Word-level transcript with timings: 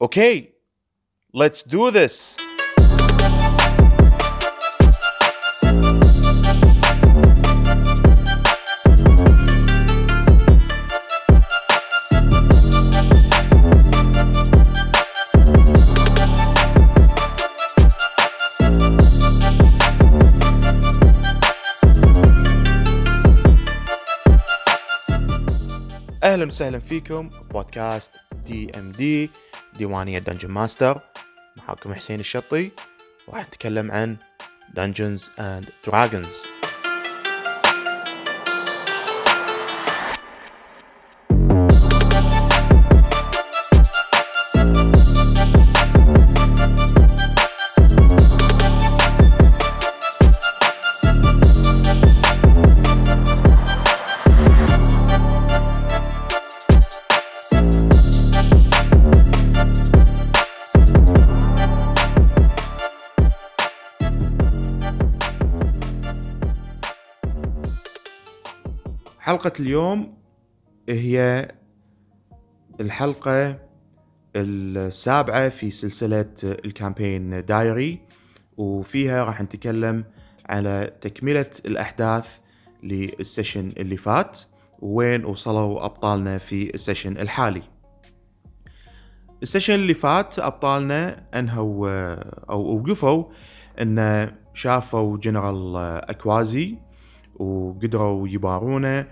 Okay, 0.00 0.52
let's 1.34 1.64
do 1.64 1.90
this. 1.90 2.36
أهلا 26.22 26.46
وسهلا 26.46 26.78
فيكم 26.78 27.30
بودكاست 27.50 28.12
DMD 28.46 29.30
ديوانية 29.78 30.18
Dungeon 30.18 30.50
Master 30.50 31.00
معاكم 31.56 31.94
حسين 31.94 32.20
الشطي 32.20 32.70
وراح 33.28 33.46
نتكلم 33.46 33.90
عن 33.90 34.16
Dungeons 34.76 35.30
and 35.38 35.90
Dragons. 35.90 36.57
حلقة 69.38 69.52
اليوم 69.60 70.14
هي 70.88 71.48
الحلقة 72.80 73.58
السابعة 74.36 75.48
في 75.48 75.70
سلسلة 75.70 76.34
ال 76.44 76.55
Campaign 76.55 77.44
Diary 77.44 78.00
وفيها 78.56 79.24
راح 79.24 79.42
نتكلم 79.42 80.04
على 80.48 80.92
تكملة 81.00 81.50
الأحداث 81.66 82.38
لل 82.82 83.02
session 83.02 83.72
اللي 83.76 83.96
فات 83.96 84.38
وين 84.78 85.24
وصلوا 85.24 85.84
أبطالنا 85.84 86.38
في 86.38 86.74
ال 86.74 86.79
session 86.79 87.16
الحالي. 87.16 87.62
ال 89.42 89.46
session 89.46 89.74
اللي 89.74 89.94
فات 89.94 90.38
أبطالنا 90.38 91.22
أنهوا 91.34 92.14
أو 92.50 92.76
وقفوا 92.76 93.24
أن 93.80 94.28
شافوا 94.54 95.18
جنرال 95.18 95.76
أكوازي 96.10 96.78
وقدروا 97.36 98.28
يبارونه 98.28 99.06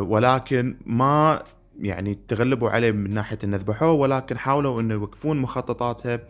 ولكن 0.00 0.76
ما 0.86 1.42
يعني 1.80 2.18
تغلبوا 2.28 2.70
عليه 2.70 2.90
من 2.90 3.14
ناحية 3.14 3.38
إن 3.44 3.54
ذبحوه 3.54 3.92
ولكن 3.92 4.38
حاولوا 4.38 4.80
إنه 4.80 4.94
يوقفون 4.94 5.40
مخططاتها 5.40 6.20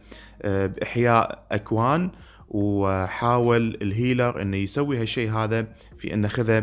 آه، 0.42 0.66
بإحياء 0.66 1.46
أكوان 1.52 2.10
وحاول 2.48 3.78
ال 3.82 3.91
healer 3.91 4.42
إنه 4.42 4.56
يسوي 4.56 5.02
هالشيء 5.02 5.30
هذا 5.30 5.66
في 5.98 6.14
إنه 6.14 6.28
خذ 6.28 6.62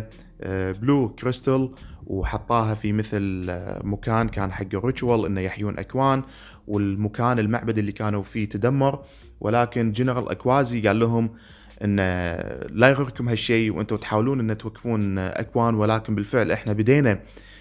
blue 0.82 1.10
crystal 1.10 1.72
وحطاها 2.08 2.76
في 2.76 2.94
مثل 2.94 3.46
آه، 3.50 3.82
مكان 3.84 4.30
كان 4.30 4.52
حق 4.52 4.66
ال 4.74 4.81
ritual 4.81 5.26
إنه 5.26 5.42
يحيون 5.42 5.80
أكوان 5.80 6.24
والمكان 6.68 7.40
المعبد 7.40 7.78
اللي 7.78 7.92
كانوا 7.92 8.24
فيه 8.24 8.50
تدمر. 8.50 9.04
ولكن 9.42 9.92
جنرال 9.92 10.30
اكوازي 10.30 10.88
قال 10.88 11.00
لهم 11.00 11.30
إن 11.84 11.96
لا 12.72 12.90
يغركم 12.90 13.30
هالشيء 13.30 13.74
وأنتم 13.74 13.96
تحاولون 13.96 14.40
إن 14.40 14.58
توقفون 14.58 15.18
أكوان 15.18 15.76
ولكن 15.76 16.16
بالفعل 16.16 16.52
إحنا 16.52 16.74
بدينا 16.74 17.20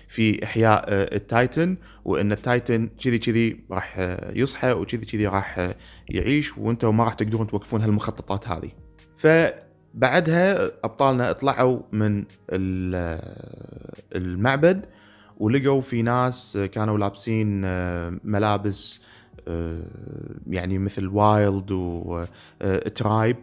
في 0.09 0.45
إحياء 0.45 0.85
ال 0.89 1.03
titan 1.03 1.77
وإن 2.05 2.33
ال 2.33 2.42
titan 2.42 2.89
كذي 3.05 3.19
كذي 3.19 3.61
راح 3.71 4.19
يصحى 4.35 4.73
وكذي 4.73 5.07
كذي 5.07 5.27
راح 5.27 5.75
يعيش 6.09 6.59
وأنتم 6.59 6.97
ما 6.97 7.05
راح 7.05 7.15
تقدرون 7.15 7.47
توقفون 7.47 7.83
هالمخططات 7.83 8.49
هذه. 8.49 8.71
فبعدها 9.17 10.67
أبطالنا 10.85 11.33
طلعوا 11.33 11.81
من 11.93 12.25
المعبد 14.17 14.87
ولقوا 15.39 15.81
في 15.81 16.03
ناس 16.03 16.59
كانوا 16.73 16.99
لابسين 16.99 17.61
ملابس 18.25 19.03
يعني 20.47 20.79
مثل 20.79 21.07
wild 21.07 21.71
و 21.71 21.98
tribe 21.98 23.37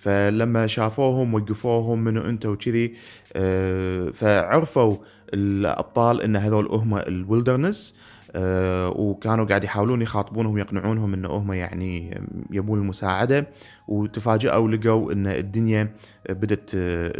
فلما 0.00 0.66
شافوهم 0.66 1.34
وقفوهم 1.34 2.04
منو 2.04 2.20
انت 2.20 2.46
وكذي 2.46 2.94
آه، 3.32 4.08
فعرفوا 4.08 4.96
الأبطال 5.34 6.22
إن 6.22 6.36
هذول 6.36 6.66
هم 6.66 6.96
ال 6.96 7.05
wilderness 7.05 7.94
آه، 8.34 8.88
وكانوا 8.88 9.44
قاعد 9.44 9.64
يحاولون 9.64 10.02
يخاطبونهم 10.02 10.58
يقنعونهم 10.58 11.14
إن 11.14 11.24
هم 11.24 11.52
يعني 11.52 12.20
يبون 12.50 12.78
المساعدة 12.78 13.48
وتفاجئوا 13.88 14.68
لقوا 14.68 15.12
إن 15.12 15.26
الدنيا 15.26 15.90
بدت 16.30 16.76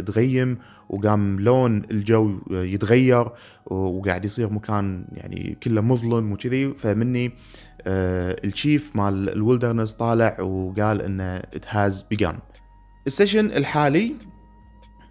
تغيم 0.07 0.57
وقام 0.89 1.39
لون 1.39 1.81
الجو 1.91 2.39
يتغير 2.51 3.27
وقاعد 3.65 4.25
يصير 4.25 4.53
مكان 4.53 5.05
يعني 5.11 5.57
كله 5.63 5.81
مظلم 5.81 6.31
وكذي. 6.31 6.73
فمني 6.73 7.31
آه، 7.87 8.35
ال 8.43 8.52
chief 8.52 8.95
مال 8.95 9.29
ال 9.29 9.35
wilderness 9.35 9.93
طالع 9.93 10.41
وقال 10.41 11.01
إنه 11.01 11.39
it 11.39 11.65
has 11.65 12.03
begun. 12.13 12.48
ال 13.07 13.12
session 13.12 13.45
الحالي 13.45 14.15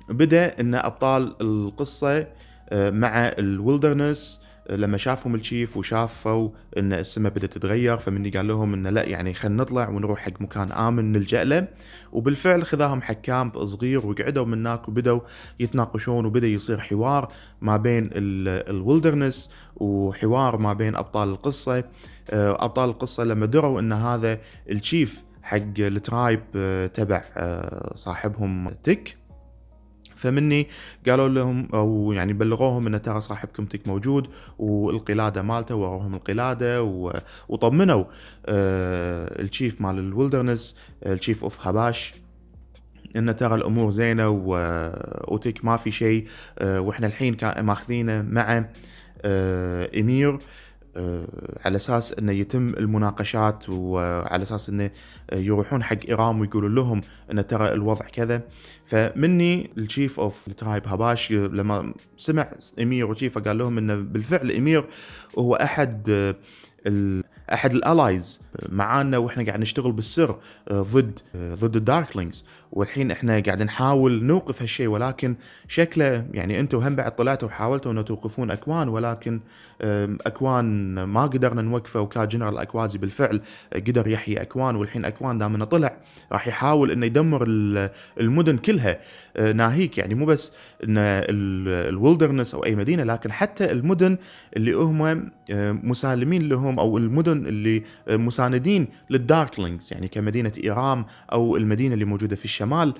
بدأ 0.08 0.60
إن 0.60 0.74
أبطال 0.74 1.34
القصة 1.40 2.26
آه، 2.70 2.90
مع 2.90 3.18
ال 3.38 3.47
wilderness 3.47 4.40
آه، 4.68 4.76
لما 4.76 4.96
شافهم 4.96 5.34
ال 5.34 5.41
chief 5.41 5.76
وشافوا 5.76 6.50
إن 6.78 6.92
السماء 6.92 7.32
بدأت 7.32 7.52
تتغير 7.52 7.96
فمني 7.96 8.30
قال 8.30 8.48
لهم 8.48 8.74
انه 8.74 8.90
لا 8.90 9.02
يعني 9.02 9.34
خلينا 9.34 9.62
نطلع 9.62 9.88
ونروح 9.88 10.20
حق 10.20 10.40
مكان 10.42 10.72
آمن 10.72 11.12
نلجأ 11.12 11.44
له. 11.44 11.68
وبالفعل 12.12 12.66
خذاهم 12.66 13.02
حق 13.02 13.14
camp 13.14 13.64
صغير 13.64 14.06
وقعدوا 14.06 14.44
من 14.44 14.58
هناك 14.58 14.88
وبدوا 14.88 15.20
يتناقشون 15.60 16.26
وبدأ 16.26 16.46
يصير 16.46 16.78
حوار 16.78 17.32
ما 17.60 17.76
بين 17.76 18.10
ال 18.14 18.27
wilderness 18.27 19.50
وحوار 19.76 20.58
ما 20.58 20.72
بين 20.72 20.96
أبطال 20.96 21.28
القصة. 21.28 21.84
آه، 22.30 22.64
أبطال 22.64 22.90
القصة 22.90 23.24
لما 23.24 23.46
دروا 23.46 23.80
إن 23.80 23.92
هذا 23.92 24.38
ال 24.70 24.80
chief 24.80 25.27
حق 25.48 25.78
ال 25.78 25.88
tribe 25.88 26.40
آه، 26.56 26.86
تبع 26.86 27.22
آه، 27.36 27.94
صاحبهم 27.94 28.70
تك 28.70 29.16
فمني 30.16 30.68
قالوا 31.06 31.28
لهم 31.28 31.68
أو 31.74 32.12
يعني 32.12 32.32
بلغوهم 32.32 32.86
إن 32.86 33.02
ترى 33.02 33.20
صاحبكم 33.20 33.64
تك 33.64 33.88
موجود 33.88 34.28
والقلادة 34.58 35.42
مالته 35.42 35.74
وروهم 35.74 36.14
القلادة 36.14 36.82
وطمنوا 37.48 38.04
آه، 38.46 39.42
ال 39.42 39.49
chief 39.49 39.80
مال 39.80 39.98
ال 39.98 40.06
wilderness 40.06 40.78
ال 41.06 41.12
chief 41.12 41.42
of 41.44 41.66
هباش 41.66 42.14
إن 43.16 43.36
ترى 43.36 43.54
الأمور 43.54 43.90
زينة 43.90 44.28
وتك 45.28 45.64
ما 45.64 45.76
في 45.76 45.90
شيء 45.90 46.26
وإحنا 46.62 47.06
الحين 47.06 47.36
ماخذينه 47.60 48.22
مع 48.22 48.64
إمير. 50.00 50.38
على 51.64 51.76
أساس 51.76 52.12
إنه 52.12 52.32
يتم 52.32 52.68
المناقشات 52.68 53.68
وعلى 53.68 54.42
أساس 54.42 54.68
إنه 54.68 54.90
يروحون 55.32 55.82
حق 55.82 55.98
ايرام 56.08 56.40
ويقولون 56.40 56.74
لهم 56.74 57.00
إن 57.32 57.46
ترى 57.46 57.72
الوضع 57.72 58.06
كذا. 58.06 58.42
فمني 58.86 59.70
ال 59.78 59.85
chief 59.85 60.20
of 60.20 60.48
ال 60.48 60.55
tribe 60.55 60.88
هباش 60.88 61.32
لما 61.32 61.92
سمع 62.16 62.52
إمير 62.82 63.10
وشيفه 63.10 63.40
قال 63.40 63.58
لهم 63.58 63.78
إنه 63.78 63.94
بالفعل 63.94 64.52
إمير 64.52 64.84
هو 65.38 65.54
أحد 65.54 66.34
أحد 67.52 67.72
ال 67.72 67.82
allies 67.82 68.40
معانا 68.68 69.18
وإحنا 69.18 69.44
قاعد 69.44 69.60
نشتغل 69.60 69.92
بالسر 69.92 70.38
آه، 70.68 70.82
ضد 70.82 71.18
آه، 71.34 71.54
ضد 71.54 71.76
ال 71.76 71.83
darklings 71.83 72.44
والحين 72.72 73.10
إحنا 73.10 73.40
قاعد 73.40 73.62
نحاول 73.62 74.24
نوقف 74.24 74.62
هالشيء 74.62 74.88
ولكن 74.88 75.36
شكله 75.68 76.26
يعني 76.32 76.60
أنتم 76.60 76.78
هم 76.78 76.96
بعد 76.96 77.16
طلعتوا 77.16 77.48
وحاولتوا 77.48 77.92
إنه 77.92 78.02
توقفون 78.02 78.50
أكوان 78.50 78.88
ولكن 78.88 79.40
أكوان 79.80 80.94
ما 81.02 81.22
قدرنا 81.22 81.62
نوقفه 81.62 82.00
وكان 82.00 82.28
جنرال 82.28 82.58
أكوازي 82.58 82.98
بالفعل 82.98 83.40
قدر 83.74 84.08
يحيي 84.08 84.42
أكوان 84.42 84.76
والحين 84.76 85.04
أكوان 85.04 85.38
دام 85.38 85.54
انه 85.54 85.64
طلع 85.64 85.96
راح 86.32 86.48
يحاول 86.48 86.90
إنه 86.90 87.06
يدمر 87.06 87.44
المدن 88.20 88.56
كلها. 88.56 88.98
آه، 89.36 89.52
ناهيك 89.52 89.98
يعني 89.98 90.14
مو 90.14 90.26
بس 90.26 90.52
إن 90.84 90.94
ال 90.98 91.12
wilderness 91.12 92.54
أو 92.54 92.64
أي 92.64 92.74
مدينة 92.74 93.02
لكن 93.02 93.32
حتى 93.32 93.72
المدن 93.72 94.18
اللي 94.56 94.72
هم 94.72 95.02
آه، 95.50 95.72
مسالمين 95.72 96.48
لهم 96.48 96.78
أو 96.78 96.98
المدن 96.98 97.46
اللي 97.46 97.82
مساندين 98.08 98.88
لل 99.10 99.25
Darklings 99.25 99.92
يعني 99.92 100.08
كمدينة 100.08 100.52
إيرام 100.64 101.06
أو 101.32 101.56
المدينة 101.56 101.94
اللي 101.94 102.04
موجودة 102.04 102.36
في 102.36 102.44
الشمال. 102.44 102.94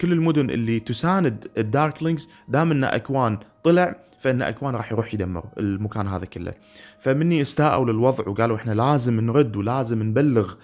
كل 0.00 0.12
المدن 0.12 0.50
اللي 0.50 0.80
تساند 0.80 1.46
ال 1.58 1.65
Darklings 1.65 2.28
دام 2.48 2.70
إن 2.70 2.84
أكوان 2.84 3.38
طلع 3.64 3.96
فإن 4.22 4.42
أكوان 4.42 4.74
راح 4.74 4.92
يروح 4.92 5.14
يدمر 5.14 5.44
المكان 5.58 6.08
هذا 6.08 6.24
كله. 6.24 6.54
فمني 7.00 7.42
استاءوا 7.42 7.86
للوضع 7.86 8.28
وقالوا 8.28 8.56
إحنا 8.56 8.72
لازم 8.72 9.20
نرد 9.20 9.56
ولازم 9.56 10.02
نبلغ 10.02 10.54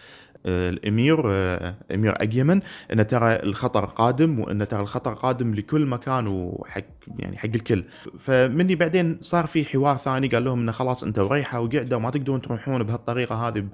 آه، 0.46 0.70
الأمير 0.70 1.22
آه، 1.26 1.74
أمير 1.94 2.22
أجيمن 2.22 2.60
ان 2.92 3.06
ترى 3.06 3.36
الخطر 3.36 3.84
قادم 3.84 4.40
وان 4.40 4.68
ترى 4.68 4.80
الخطر 4.80 5.14
قادم 5.14 5.54
لكل 5.54 5.86
مكان 5.86 6.26
وحق 6.26 6.84
يعني 7.18 7.38
حق 7.38 7.48
الكل. 7.54 7.84
فمني 8.18 8.74
بعدين 8.74 9.18
صار 9.20 9.46
في 9.46 9.64
حوار 9.64 9.96
ثاني 9.96 10.28
قال 10.28 10.44
لهم 10.44 10.60
إنه 10.60 10.72
خلاص 10.72 11.04
أنتوا 11.04 11.28
ريحة 11.34 11.60
وقعدوا 11.60 11.98
وما 11.98 12.10
تقدرون 12.10 12.40
تروحون 12.42 12.82
بهالطريقة 12.82 13.48
هذه 13.48 13.64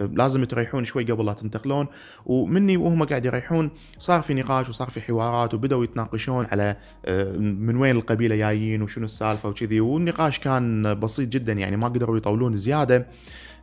لازم 0.00 0.44
تريحون 0.44 0.84
شوي 0.84 1.04
قبل 1.04 1.26
لا 1.26 1.32
تنتقلون. 1.32 1.86
ومني 2.26 2.76
وهم 2.76 3.02
قاعد 3.02 3.26
يريحون 3.26 3.70
صار 3.98 4.22
في 4.22 4.34
نقاش 4.34 4.68
وصار 4.68 4.88
في 4.88 5.00
حوارات 5.00 5.54
وبدأوا 5.54 5.84
يتناقشون 5.84 6.46
على 6.52 6.76
آه، 7.06 7.36
من 7.36 7.76
وين 7.76 7.96
القبيلة 7.96 8.36
جايين 8.36 8.82
وشنو 8.82 9.04
السالفة 9.04 9.48
وكذي. 9.48 9.80
والنقاش 9.80 10.38
كان 10.38 10.94
بسيط 11.00 11.28
جدا 11.28 11.52
يعني 11.52 11.76
ما 11.76 11.88
قدروا 11.88 12.16
يطولون 12.16 12.54
زيادة. 12.54 13.06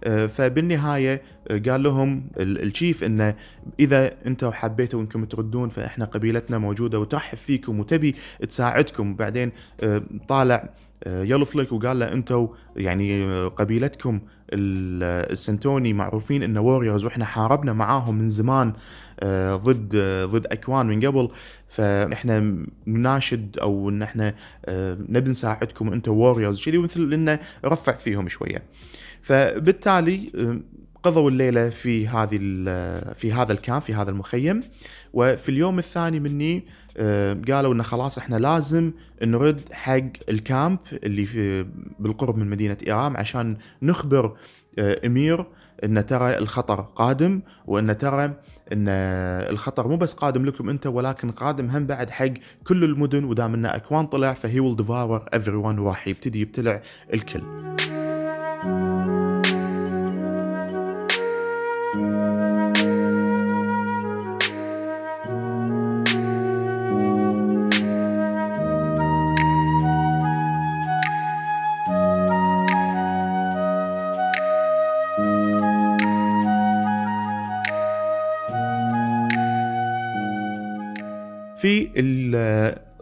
آه، 0.03 0.27
فبالنهاية 0.27 1.21
آه، 1.47 1.57
قال 1.57 1.83
لهم 1.83 2.27
الشيف 2.37 3.03
انه 3.03 3.35
إذا 3.79 4.13
أنتم 4.25 4.51
حبيتوا 4.51 5.01
أنكم 5.01 5.25
تردون 5.25 5.69
فإحنا 5.69 6.05
قبيلتنا 6.05 6.57
موجودة 6.57 6.99
وترحب 6.99 7.37
فيكم 7.37 7.79
وتبي 7.79 8.15
تساعدكم. 8.49 9.15
بعدين 9.15 9.51
طالع 10.27 10.69
يلو 11.07 11.45
فليك 11.45 11.71
وقال 11.71 11.99
له 11.99 12.13
أنتم 12.13 12.47
يعني 12.75 13.43
قبيلتكم 13.45 14.19
السنتوني 14.53 15.93
معروفين 15.93 16.43
إنه 16.43 16.61
warriors 16.61 17.05
وإحنا 17.05 17.25
حاربنا 17.25 17.73
معاهم 17.73 18.15
من 18.15 18.29
زمان 18.29 18.73
آه، 19.19 19.55
ضد 19.55 19.95
ضد 20.25 20.47
أكوان 20.47 20.85
من 20.85 21.05
قبل. 21.05 21.29
فإحنا 21.67 22.65
نناشد 22.87 23.57
أو 23.61 23.89
إن 23.89 24.01
إحنا 24.01 24.33
آه، 24.65 24.97
نبي 25.09 25.29
نساعدكم 25.29 25.93
أنتم 25.93 26.11
warriors 26.11 26.65
كذي 26.65 26.77
مثل 26.77 27.13
إنه 27.13 27.39
رفع 27.65 27.93
فيهم 27.93 28.29
شوية. 28.29 28.63
فبالتالي 29.21 30.31
آه، 30.35 30.59
قضوا 31.05 31.29
الليلة 31.29 31.69
في 31.69 32.07
هذه 32.07 32.37
في 33.13 33.33
هذا 33.33 33.53
ال 33.53 33.59
camp 33.59 33.81
في 33.81 33.93
هذا 33.93 34.09
المخيم 34.09 34.63
وفي 35.13 35.49
اليوم 35.49 35.79
الثاني 35.79 36.19
مني 36.19 36.65
آه، 36.97 37.37
قالوا 37.51 37.73
إنه 37.73 37.83
خلاص 37.83 38.17
إحنا 38.17 38.35
لازم 38.35 38.91
نرد 39.23 39.61
حق 39.71 40.01
ال 40.29 40.39
camp 40.39 40.79
اللي 41.03 41.25
في 41.25 41.65
بالقرب 41.99 42.37
من 42.37 42.49
مدينة 42.49 42.77
إيرام 42.87 43.17
عشان 43.17 43.57
نخبر 43.81 44.37
آه، 44.79 45.01
أمير 45.05 45.45
ان 45.83 46.05
ترى 46.05 46.37
الخطر 46.37 46.81
قادم 46.81 47.41
وان 47.67 47.97
ترى 47.97 48.25
إن 48.73 48.87
الخطر 49.49 49.87
مو 49.87 49.97
بس 49.97 50.13
قادم 50.13 50.45
لكم 50.45 50.69
انت 50.69 50.87
ولكن 50.87 51.31
قادم 51.31 51.67
هم 51.67 51.85
بعد 51.85 52.09
حق 52.09 52.33
كل 52.67 52.83
المدن 52.83 53.23
ودام 53.23 53.53
ان 53.53 53.65
أكوان 53.65 54.05
طلع 54.05 54.33
ف 54.33 54.75
he 54.75 55.25
devour 55.33 55.55
everyone 55.55 55.79
وراح 55.79 56.07
يبتدي 56.07 56.41
يبتلع 56.41 56.81
الكل. 57.13 57.41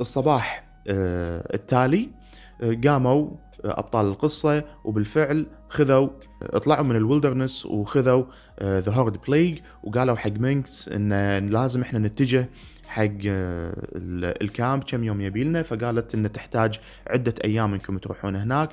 الصباح 0.04 0.64
آه، 0.88 1.56
التالي 1.56 2.10
آه، 2.62 2.78
قاموا 2.88 3.30
آه، 3.66 3.80
أبطال 3.80 4.06
القصة 4.06 4.64
وبالفعل 4.84 5.46
خذوا 5.70 6.10
طلعوا 6.64 6.84
من 6.84 6.96
ال 6.96 7.02
wilderness 7.02 7.66
وخذوا 7.66 8.24
the 8.64 8.92
Horde 8.92 9.18
Village 9.28 9.60
وقالوا 9.84 10.16
حق 10.16 10.32
مينكس 10.32 10.90
إن 10.90 11.50
لازم 11.50 11.82
إحنا 11.82 12.00
نتجه 12.00 12.50
حق 12.88 13.18
ال 14.42 14.50
camp 14.50 14.84
كم 14.84 15.04
يوم 15.04 15.22
يبي 15.22 15.44
لنا 15.44 15.64
فقالت 15.64 16.16
انه 16.16 16.28
تحتاج 16.28 16.80
عدة 17.08 17.34
أيام 17.44 17.74
إنكم 17.74 17.98
تروحون 17.98 18.36
هناك. 18.36 18.70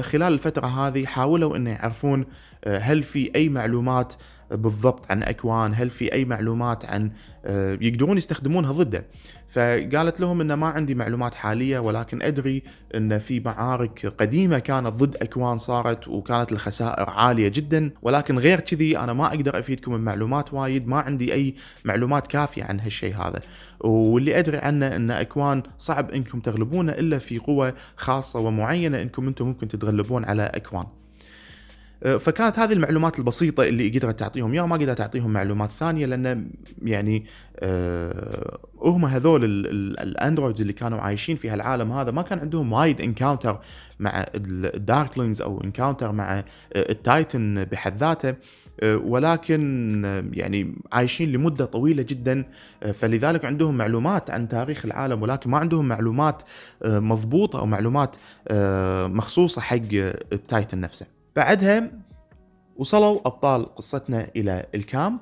خلال 0.00 0.32
الفترة 0.32 0.66
هذه 0.66 1.06
حاولوا 1.06 1.56
انه 1.56 1.70
يعرفون 1.70 2.24
هل 2.66 3.02
في 3.02 3.30
أي 3.36 3.48
معلومات 3.48 4.14
بالضبط 4.52 5.10
عن 5.10 5.22
أكوان 5.22 5.74
هل 5.74 5.90
في 5.90 6.12
أي 6.12 6.24
معلومات 6.24 6.84
عن 6.84 7.10
آه، 7.44 7.78
يقدرون 7.80 8.16
يستخدمونها 8.16 8.72
ضده. 8.72 9.06
فقالت 9.48 10.20
لهم 10.20 10.40
إن 10.40 10.52
ما 10.52 10.66
عندي 10.66 10.94
معلومات 10.94 11.34
حالية 11.34 11.78
ولكن 11.78 12.22
أدري 12.22 12.62
إن 12.94 13.18
في 13.18 13.40
معارك 13.40 14.06
قديمة 14.06 14.58
كانت 14.58 14.88
ضد 14.88 15.16
أكوان 15.16 15.58
صارت 15.58 16.08
وكانت 16.08 16.52
الخسائر 16.52 17.10
عالية 17.10 17.48
جدا. 17.48 17.90
ولكن 18.02 18.38
غير 18.38 18.60
كذي 18.60 18.98
أنا 18.98 19.12
ما 19.12 19.26
أقدر 19.26 19.58
أفيدكم 19.58 19.96
بمعلومات 19.96 20.54
وايد 20.54 20.88
ما 20.88 20.96
عندي 20.96 21.34
أي 21.34 21.54
معلومات 21.84 22.26
كافية 22.26 22.64
عن 22.64 22.80
هالشيء 22.80 23.14
هذا. 23.14 23.40
واللي 23.80 24.38
أدري 24.38 24.58
عنه 24.58 24.96
إن 24.96 25.10
أكوان 25.10 25.62
صعب 25.78 26.10
إنكم 26.10 26.40
تغلبونه 26.40 26.92
إلا 26.92 27.18
في 27.18 27.38
قوة 27.38 27.74
خاصة 27.96 28.40
ومعينة 28.40 29.02
إنكم 29.02 29.28
أنتم 29.28 29.46
ممكن 29.46 29.68
تتغلبون 29.68 30.24
على 30.24 30.42
أكوان. 30.42 30.86
فكانت 32.02 32.58
هذه 32.58 32.72
المعلومات 32.72 33.18
البسيطة 33.18 33.64
اللي 33.64 33.88
قدرت 33.88 34.18
تعطيهم 34.18 34.52
إياها 34.52 34.66
ما 34.66 34.76
قدرت 34.76 34.98
تعطيهم 34.98 35.32
معلومات 35.32 35.70
ثانية 35.80 36.06
لأن 36.06 36.50
يعني 36.82 37.26
آه، 37.58 38.58
هم 38.82 39.04
هذول 39.04 39.44
ال 39.44 39.57
androids 39.57 40.60
اللي 40.60 40.72
كانوا 40.72 41.00
عايشين 41.00 41.36
في 41.36 41.50
هالعالم 41.50 41.92
هذا 41.92 42.10
ما 42.10 42.22
كان 42.22 42.38
عندهم 42.38 42.72
وايد 42.72 43.00
encounter 43.00 43.60
مع 44.00 44.26
ال 44.34 44.45
Darklings 44.45 45.42
أو 45.42 45.60
encounter 45.64 46.12
مع 46.12 46.38
آه، 46.38 46.44
ال 46.76 46.91
Titan 46.91 47.64
بحد 47.64 47.96
ذاته 47.96 48.34
ولكن 48.82 50.02
يعني 50.32 50.74
عايشين 50.92 51.32
لمدة 51.32 51.64
طويلة 51.64 52.02
جدا 52.02 52.44
فلذلك 52.94 53.44
عندهم 53.44 53.76
معلومات 53.76 54.30
عن 54.30 54.48
تاريخ 54.48 54.84
العالم 54.84 55.22
ولكن 55.22 55.50
ما 55.50 55.58
عندهم 55.58 55.88
معلومات 55.88 56.42
مضبوطة 56.84 57.58
أو 57.58 57.66
معلومات 57.66 58.16
مخصوصة 59.10 59.60
حق 59.60 59.76
ال 60.32 60.40
Titan 60.40 60.80
نفسه. 60.80 61.21
بعدها 61.36 61.90
وصلوا 62.76 63.20
أبطال 63.26 63.74
قصتنا 63.74 64.28
إلى 64.36 64.66
ال 64.74 64.83
camp 64.83 65.18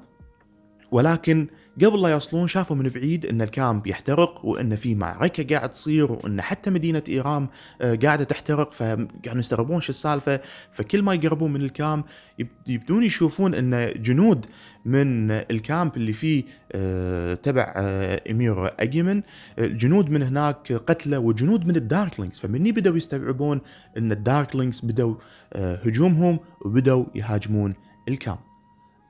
ولكن 0.93 1.47
قبل 1.85 2.03
لا 2.03 2.09
يوصلون 2.09 2.49
شافوا 2.49 2.77
من 2.77 2.89
بعيد 2.89 3.27
إن 3.27 3.43
ال 3.43 3.51
camp 3.51 3.87
يحترق 3.87 4.45
وإن 4.45 4.77
في 4.77 4.95
معركة 4.95 5.57
قاعد 5.57 5.71
تصير 5.71 6.13
وإن 6.13 6.41
حتى 6.41 6.71
مدينة 6.71 7.03
إيرام 7.09 7.49
آه، 7.81 7.95
قاعدة 7.95 8.25
تحترق 8.25 8.73
فقاعدين 8.73 9.39
يستغربون 9.39 9.81
شو 9.81 9.91
السالفة. 9.91 10.41
فكل 10.73 11.03
ما 11.03 11.15
يقربون 11.15 11.53
من 11.53 11.63
ال 11.63 11.71
camp 11.71 12.05
يبدون 12.67 13.05
يشوفون 13.05 13.55
إن 13.55 14.03
جنود 14.03 14.47
من 14.85 15.31
ال 15.31 15.44
camp 15.44 15.97
اللي 15.97 16.13
فيه 16.13 16.45
آه، 16.73 17.35
تبع 17.35 17.73
آه، 17.77 18.23
أمير 18.31 18.67
أجيمن 18.81 19.23
جنود 19.59 20.11
من 20.11 20.23
هناك 20.23 20.73
قتلة 20.73 21.19
وجنود 21.19 21.67
من 21.67 21.77
ال 21.77 21.83
Darklings 21.83 22.39
فمني 22.39 22.73
بدأوا 22.73 22.97
يستوعبون 22.97 23.61
إن 23.99 24.13
ال 24.13 24.19
Darklings 24.19 24.81
بدأوا 24.81 25.15
هجومهم 25.57 26.39
وبدأوا 26.65 27.05
يهاجمون 27.15 27.75
ال 28.09 28.15
camp. 28.15 28.50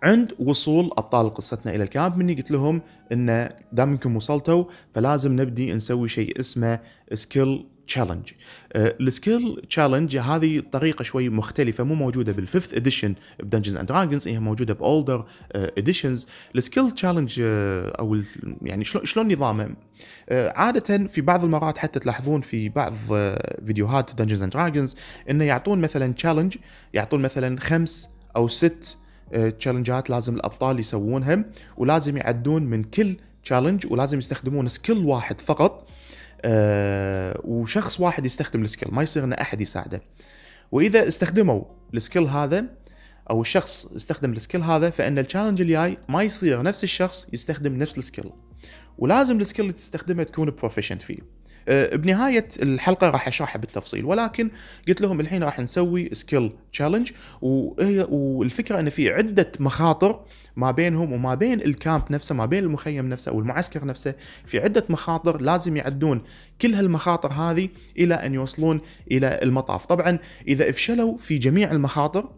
عند 0.02 0.34
وصول 0.38 0.84
أبطال 0.84 1.34
قصتنا 1.34 1.74
إلى 1.74 1.82
ال 1.82 1.89
camp 1.89 2.16
مني 2.16 2.34
قلت 2.34 2.50
لهم 2.50 2.82
إن 3.12 3.48
دام 3.72 3.90
إنكم 3.90 4.16
وصلتوا 4.16 4.64
فلازم 4.94 5.40
نبدي 5.40 5.72
نسوي 5.74 6.08
شيء 6.08 6.40
اسمه 6.40 6.80
skill 7.14 7.66
challenge 7.90 8.32
ال 8.76 8.90
skill 8.90 9.62
challenge 9.68 10.16
هذه 10.16 10.62
طريقة 10.72 11.02
شوي 11.02 11.28
مختلفة 11.28 11.84
مو 11.84 11.94
موجودة 11.94 12.32
بال 12.32 12.44
Fifth 12.44 12.74
Edition 12.74 13.14
ب 13.40 13.44
Dungeons 13.44 13.76
and 13.76 13.88
Dragons 13.88 14.28
هي 14.28 14.38
موجودة 14.38 14.74
ب 14.74 14.82
older 14.82 15.24
editions 15.54 16.26
ال 16.56 16.62
skill 16.62 16.90
challenge 16.90 17.40
أو 17.40 18.20
يعني 18.62 18.84
شلون 18.84 19.32
نظامه؟ 19.32 19.74
آه، 20.28 20.52
عادة 20.56 21.06
في 21.06 21.20
بعض 21.20 21.44
المرات 21.44 21.78
حتى 21.78 21.98
تلاحظون 21.98 22.40
في 22.40 22.68
بعض 22.68 22.94
آه، 23.12 23.60
فيديوهات 23.66 24.14
Dungeons 24.14 24.42
and 24.42 24.52
Dragons 24.52 24.96
إنه 25.30 25.44
يعطون 25.44 25.80
مثلا 25.80 26.12
challenge 26.12 26.56
يعطون 26.94 27.22
مثلا 27.22 27.60
خمس 27.60 28.10
أو 28.36 28.48
ست 28.48 28.96
challenge 29.58 30.05
ات 30.05 30.10
لازم 30.10 30.34
الأبطال 30.34 30.80
يسوونها 30.80 31.44
ولازم 31.76 32.16
يعدون 32.16 32.62
من 32.62 32.84
كل 32.84 33.16
challenge 33.44 33.92
ولازم 33.92 34.18
يستخدمون 34.18 34.68
skill 34.68 35.04
واحد 35.04 35.40
فقط. 35.40 35.88
أه 36.44 37.40
وشخص 37.44 38.00
واحد 38.00 38.26
يستخدم 38.26 38.64
ال 38.64 38.69
skill 38.69 38.94
ما 38.94 39.02
يصير 39.02 39.24
ان 39.24 39.32
أحد 39.32 39.60
يساعده. 39.60 40.02
وإذا 40.72 41.08
استخدموا 41.08 41.64
ال 41.94 41.99
skill 41.99 42.22
هذا 42.22 42.64
أو 43.30 43.40
الشخص 43.40 43.86
استخدم 43.86 44.32
ال 44.32 44.37
skill 44.37 44.62
هذا 44.62 44.90
فإن 44.90 45.18
ال 45.18 45.22
challenge 45.22 45.60
الجاي 45.60 45.98
ما 46.08 46.22
يصير 46.22 46.62
نفس 46.62 46.84
الشخص 46.84 47.26
يستخدم 47.32 47.78
نفس 47.78 47.98
ال 47.98 48.03
skill 48.03 48.30
ولازم 48.98 49.40
ال 49.40 49.44
skill 49.44 49.64
اللي 49.64 49.76
تستخدمه 49.76 50.22
تكون 50.22 50.50
proficient 50.50 51.02
فيه. 51.02 51.16
آه، 51.16 51.39
بنهاية 51.68 52.48
الحلقة 52.62 53.10
راح 53.10 53.28
أشرحها 53.28 53.58
بالتفصيل 53.58 54.04
ولكن 54.04 54.50
قلت 54.88 55.00
لهم 55.00 55.20
الحين 55.20 55.42
راح 55.42 55.60
نسوي 55.60 56.08
skill 56.12 56.52
challenge 56.72 57.12
وهي 57.42 58.06
والفكرة 58.10 58.80
إن 58.80 58.90
في 58.90 59.12
عدة 59.12 59.52
مخاطر 59.60 60.20
ما 60.56 60.70
بينهم 60.70 61.12
وما 61.12 61.34
بين 61.34 61.60
ال 61.60 61.69
camp 61.69 62.02
نفسه 62.10 62.34
ما 62.34 62.46
بين 62.46 62.64
المخيم 62.64 63.08
نفسه 63.08 63.32
أو 63.32 63.40
المعسكر 63.40 63.84
نفسه 63.84 64.14
في 64.46 64.60
عدة 64.60 64.84
مخاطر 64.88 65.40
لازم 65.40 65.76
يعدون 65.76 66.22
كل 66.62 66.74
هالمخاطر 66.74 67.32
هذه 67.32 67.68
إلى 67.98 68.14
أن 68.14 68.34
يوصلون 68.34 68.80
إلى 69.10 69.40
المطاف. 69.42 69.86
طبعا 69.86 70.18
إذا 70.48 70.70
إفشلوا 70.70 71.16
في 71.16 71.38
جميع 71.38 71.72
المخاطر 71.72 72.28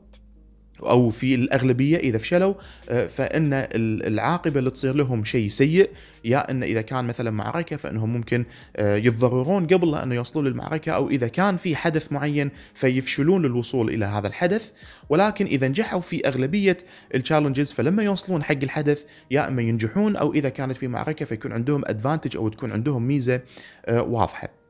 أو 0.91 1.11
في 1.11 1.35
الأغلبية 1.35 1.97
إذا 1.97 2.19
فشلوا 2.19 2.55
آه، 2.89 3.07
فإن 3.07 3.69
العاقبة 4.07 4.59
اللي 4.59 4.71
تصير 4.71 4.97
لهم 4.97 5.25
شيء 5.25 5.49
سيء 5.49 5.91
يا 6.25 6.51
إن 6.51 6.62
إذا 6.62 6.81
كان 6.81 7.05
مثلا 7.05 7.31
معركة 7.31 7.77
فإنهم 7.77 8.12
ممكن 8.12 8.45
آه، 8.77 8.97
يتضررون 8.97 9.67
قبل 9.67 9.91
لا 9.91 10.03
إنه 10.03 10.15
يوصلون 10.15 10.47
للمعركة 10.47 10.93
أو 10.93 11.09
إذا 11.11 11.29
كان 11.29 11.57
في 11.57 11.77
حدث 11.77 12.12
معين 12.12 12.51
فيفشلون 12.75 13.43
للوصول 13.43 13.91
إلى 13.91 14.05
هذا 14.05 14.27
الحدث 14.29 14.71
ولكن 15.09 15.47
إذا 15.47 15.69
نجحوا 15.69 16.01
في 16.01 16.29
أغلبية 16.29 16.77
التشالنجز 17.15 17.73
فلما 17.73 18.03
يوصلون 18.03 18.43
حق 18.43 18.62
الحدث 18.62 19.05
يا 19.31 19.49
إما 19.49 19.62
ينجحون 19.62 20.17
أو 20.17 20.35
إذا 20.35 20.49
كانت 20.49 20.77
في 20.77 20.89
معركة 20.89 21.25
فيكون 21.25 21.53
عندهم 21.53 21.83
ادفانتج 21.87 22.37
أو 22.37 22.49
تكون 22.49 22.73
عندهم 22.73 23.03
ميزة 23.03 23.41
آه، 23.87 24.03
واضحة. 24.03 24.62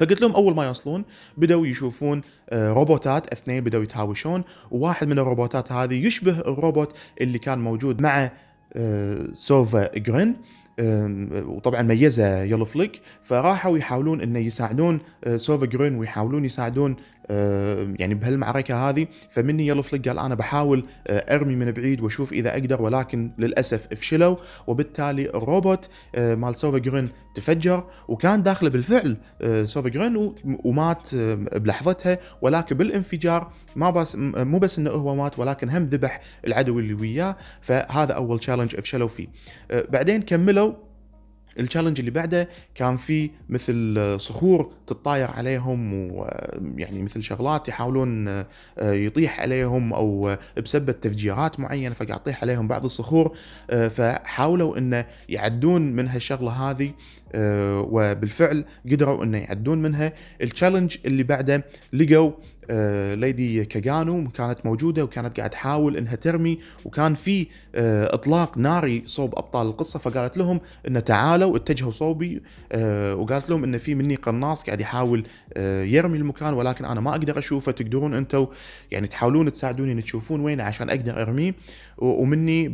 فقلت 0.00 0.20
لهم 0.20 0.32
أول 0.34 0.54
ما 0.54 0.64
يوصلون 0.64 1.04
بدأوا 1.36 1.66
يشوفون 1.66 2.22
آه، 2.50 2.72
روبوتات 2.72 3.32
اثنين 3.32 3.64
بدأوا 3.64 3.82
يتهاوشون. 3.82 4.44
وواحد 4.70 5.08
من 5.08 5.18
الروبوتات 5.18 5.72
هذه 5.72 6.06
يشبه 6.06 6.38
الروبوت 6.40 6.96
اللي 7.20 7.38
كان 7.38 7.58
موجود 7.58 8.02
مع 8.02 8.30
آه، 8.72 9.28
سوفا 9.32 9.98
جرين. 9.98 10.36
وطبعا 11.46 11.82
ميزة 11.82 12.42
يلو 12.42 12.64
فليك 12.64 13.00
فراحوا 13.22 13.78
يحاولون 13.78 14.20
إنه 14.20 14.38
يساعدون 14.38 15.00
آه، 15.24 15.36
سوفا 15.36 15.66
جرين 15.66 15.98
ويحاولون 15.98 16.44
يساعدون 16.44 16.96
يعني 17.98 18.14
بهالمعركة 18.14 18.88
هذه. 18.88 19.06
فمني 19.30 19.66
يلو 19.66 19.82
فليك 19.82 20.08
قال 20.08 20.18
أنا 20.18 20.34
بحاول 20.34 20.84
آه، 21.06 21.34
أرمي 21.34 21.56
من 21.56 21.70
بعيد 21.70 22.00
وأشوف 22.00 22.32
إذا 22.32 22.52
أقدر 22.52 22.82
ولكن 22.82 23.30
للأسف 23.38 23.86
فشلوا. 23.94 24.36
وبالتالي 24.66 25.28
الروبوت 25.28 25.88
مال 26.18 26.54
سوفا 26.54 26.78
جرين 26.78 27.08
تفجر 27.34 27.84
وكان 28.08 28.42
داخله 28.42 28.70
بالفعل 28.70 29.16
سوفا 29.64 29.88
جرين 29.88 30.34
ومات 30.64 31.14
بلحظتها 31.54 32.18
ولكن 32.42 32.76
بالانفجار 32.76 33.52
ما 33.76 33.90
بس 33.90 34.16
مو 34.18 34.58
بس 34.58 34.78
إنه 34.78 34.90
هو 34.90 35.14
مات 35.14 35.38
ولكن 35.38 35.70
هم 35.70 35.84
ذبح 35.84 36.20
العدو 36.46 36.78
اللي 36.78 36.94
وياه. 36.94 37.36
فهذا 37.60 38.12
أول 38.12 38.38
challenge 38.38 38.76
أفشلوا 38.76 39.08
فيه. 39.08 39.28
بعدين 39.70 40.22
كملوا. 40.22 40.72
ال 41.58 41.62
challenge 41.62 41.98
اللي 41.98 42.10
بعده 42.10 42.48
كان 42.74 42.96
في 42.96 43.30
مثل 43.48 44.16
صخور 44.20 44.72
تطاير 44.86 45.30
عليهم 45.30 45.92
ويعني 45.92 47.02
مثل 47.02 47.22
شغلات 47.22 47.68
يحاولون 47.68 48.44
يطيح 48.82 49.40
عليهم 49.40 49.92
أو 49.92 50.36
بسبب 50.64 51.00
تفجيرات 51.00 51.60
معينة 51.60 51.94
فقاعد 51.94 52.20
يطيح 52.20 52.42
عليهم 52.42 52.68
بعض 52.68 52.84
الصخور. 52.84 53.36
فحاولوا 53.90 54.78
إنه 54.78 55.06
يعدون 55.28 55.92
من 55.92 56.08
هالشغلة 56.08 56.50
هذه 56.50 56.92
وبالفعل 57.90 58.64
قدروا 58.90 59.24
إنه 59.24 59.38
يعدون 59.38 59.82
منها. 59.82 60.12
التشالنج 60.42 60.96
اللي 61.06 61.22
بعده 61.22 61.64
لقوا 61.92 62.32
ليدي 63.14 63.64
كاجانو 63.64 64.28
كانت 64.28 64.66
موجودة 64.66 65.04
وكانت 65.04 65.36
قاعد 65.36 65.50
تحاول 65.50 65.96
إنها 65.96 66.14
ترمي 66.14 66.58
وكان 66.84 67.14
في 67.14 67.46
آه، 67.74 68.14
إطلاق 68.14 68.58
ناري 68.58 69.02
صوب 69.06 69.34
أبطال 69.38 69.66
القصة 69.66 69.98
فقالت 69.98 70.38
لهم 70.38 70.60
إن 70.88 71.04
تعالوا 71.04 71.56
اتجهوا 71.56 71.92
صوبي 71.92 72.42
آه، 72.72 73.14
وقالت 73.14 73.50
لهم 73.50 73.64
إن 73.64 73.78
في 73.78 73.94
مني 73.94 74.14
قناص 74.14 74.64
قاعد 74.64 74.80
يحاول 74.80 75.24
يرمي 75.56 76.18
المكان 76.18 76.54
ولكن 76.54 76.84
أنا 76.84 77.00
ما 77.00 77.10
أقدر 77.10 77.38
أشوفه 77.38 77.72
تقدرون 77.72 78.14
أنتم 78.14 78.46
يعني 78.90 79.06
تحاولون 79.06 79.52
تساعدوني 79.52 79.92
ان 79.92 80.02
تشوفون 80.02 80.40
وينه 80.40 80.62
عشان 80.62 80.90
أقدر 80.90 81.22
أرميه؟ 81.22 81.54
ومني 81.98 82.68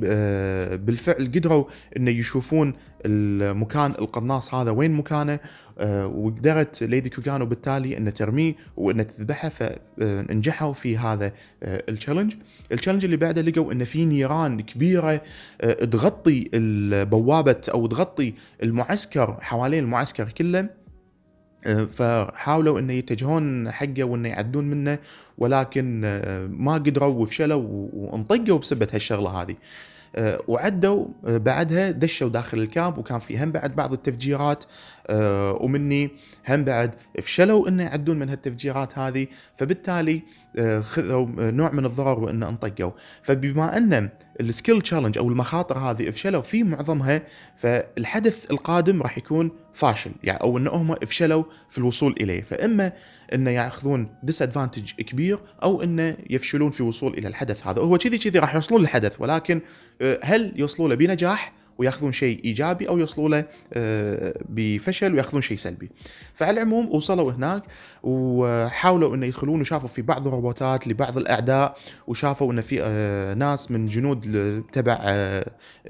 بالفعل 0.74 1.26
قدروا 1.34 1.64
ان 1.96 2.08
يشوفون 2.08 2.74
المكان 3.06 3.90
القناص 3.90 4.54
هذا 4.54 4.70
وين 4.70 4.92
مكانه 4.92 5.32
آه، 5.32 5.40
وقدرت 5.84 6.82
ليدي 6.82 7.10
كوغانو 7.10 7.46
بالتالي 7.46 7.96
ان 7.96 8.14
ترميه 8.14 8.54
وان 8.76 9.06
تذبحه 9.06 9.48
فنجحوا 9.48 10.72
في 10.72 10.98
هذا 10.98 11.32
آه، 11.62 11.82
ال 11.88 11.93
challenge 11.93 12.34
ال 12.72 12.75
challenge 12.75 13.04
اللي 13.04 13.16
بعده 13.16 13.42
لقوا 13.42 13.72
ان 13.72 13.84
في 13.84 14.04
نيران 14.04 14.60
كبيرة 14.60 15.22
آه، 15.60 15.72
تغطي 15.72 16.50
البوابة 16.54 17.60
أو 17.68 17.86
تغطي 17.86 18.34
المعسكر 18.62 19.36
حوالين 19.40 19.84
المعسكر 19.84 20.24
كله 20.24 20.86
فحاولوا 21.66 22.78
إنه 22.78 22.92
يتجهون 22.92 23.70
حقه 23.70 24.04
وإنه 24.04 24.28
يعدون 24.28 24.64
منه 24.64 24.98
ولكن 25.38 26.00
ما 26.50 26.74
قدروا 26.74 27.22
وفشلوا 27.22 27.88
وانطقوا 27.92 28.58
بسبب 28.58 28.88
هالشغلة 28.92 29.30
هذه. 29.42 29.56
آه، 30.16 30.40
وعدوا 30.48 31.06
آه، 31.26 31.36
بعدها 31.36 31.90
دشوا 31.90 32.28
داخل 32.28 32.58
ال 32.58 32.66
camp 32.66 32.98
وكان 32.98 33.18
في 33.18 33.44
هم 33.44 33.52
بعد 33.52 33.76
بعض 33.76 33.92
التفجيرات 33.92 34.64
آه، 35.06 35.52
ومني 35.52 36.10
هم 36.48 36.64
بعد 36.64 36.94
فشلوا 37.22 37.68
إنه 37.68 37.82
يعدون 37.82 38.18
من 38.18 38.28
هالتفجيرات 38.28 38.98
هذه. 38.98 39.26
فبالتالي 39.56 40.22
خذوا 40.80 41.26
نوع 41.38 41.72
من 41.72 41.86
الضرر 41.86 42.20
وإن 42.20 42.42
أنطقوا. 42.42 42.90
فبما 43.22 43.76
أن 43.76 44.08
ال 44.40 44.47
skill 44.47 44.80
challenge 44.80 45.18
أو 45.18 45.28
المخاطر 45.28 45.78
هذه 45.78 46.10
فشلوا 46.10 46.42
في 46.42 46.62
معظمها 46.62 47.22
فالحدث 47.56 48.50
القادم 48.50 49.02
راح 49.02 49.18
يكون 49.18 49.50
فاشل 49.72 50.10
يعني 50.24 50.40
أو 50.40 50.58
إن 50.58 50.66
هم 50.66 50.94
فشلوا 50.94 51.44
في 51.70 51.78
الوصول 51.78 52.14
إليه. 52.20 52.42
فإما 52.42 52.92
انه 53.34 53.50
يأخذون 53.50 54.08
ديس 54.22 54.42
ادفانتج 54.42 54.92
كبير 54.92 55.38
أو 55.62 55.82
انه 55.82 56.16
يفشلون 56.30 56.70
في 56.70 56.80
الوصول 56.80 57.14
إلى 57.14 57.28
الحدث 57.28 57.66
هذا. 57.66 57.82
هو 57.82 57.98
كذي 57.98 58.18
كذي 58.18 58.38
راح 58.38 58.54
يوصلون 58.54 58.80
للحدث 58.80 59.20
ولكن 59.20 59.60
آه، 60.02 60.20
هل 60.22 60.52
يوصلوا 60.56 60.88
له 60.88 60.94
بنجاح؟ 60.94 61.52
وياخذون 61.78 62.12
شيء 62.12 62.44
إيجابي 62.44 62.88
أو 62.88 62.98
يوصلوا 62.98 63.28
له 63.28 63.44
آه، 63.72 64.34
بفشل 64.48 65.14
وياخذون 65.14 65.42
شيء 65.42 65.56
سلبي. 65.56 65.90
فعلى 66.34 66.60
العموم 66.60 66.94
وصلوا 66.94 67.32
هناك 67.32 67.62
وحاولوا 68.02 69.14
إنه 69.14 69.26
يدخلون 69.26 69.60
وشافوا 69.60 69.88
في 69.88 70.02
بعض 70.02 70.26
الروبوتات 70.26 70.88
لبعض 70.88 71.18
الأعداء 71.18 71.76
وشافوا 72.06 72.52
انه 72.52 72.62
في 72.62 72.82
آه، 72.82 73.34
ناس 73.34 73.70
من 73.70 73.86
جنود 73.86 74.20
تبع 74.72 74.98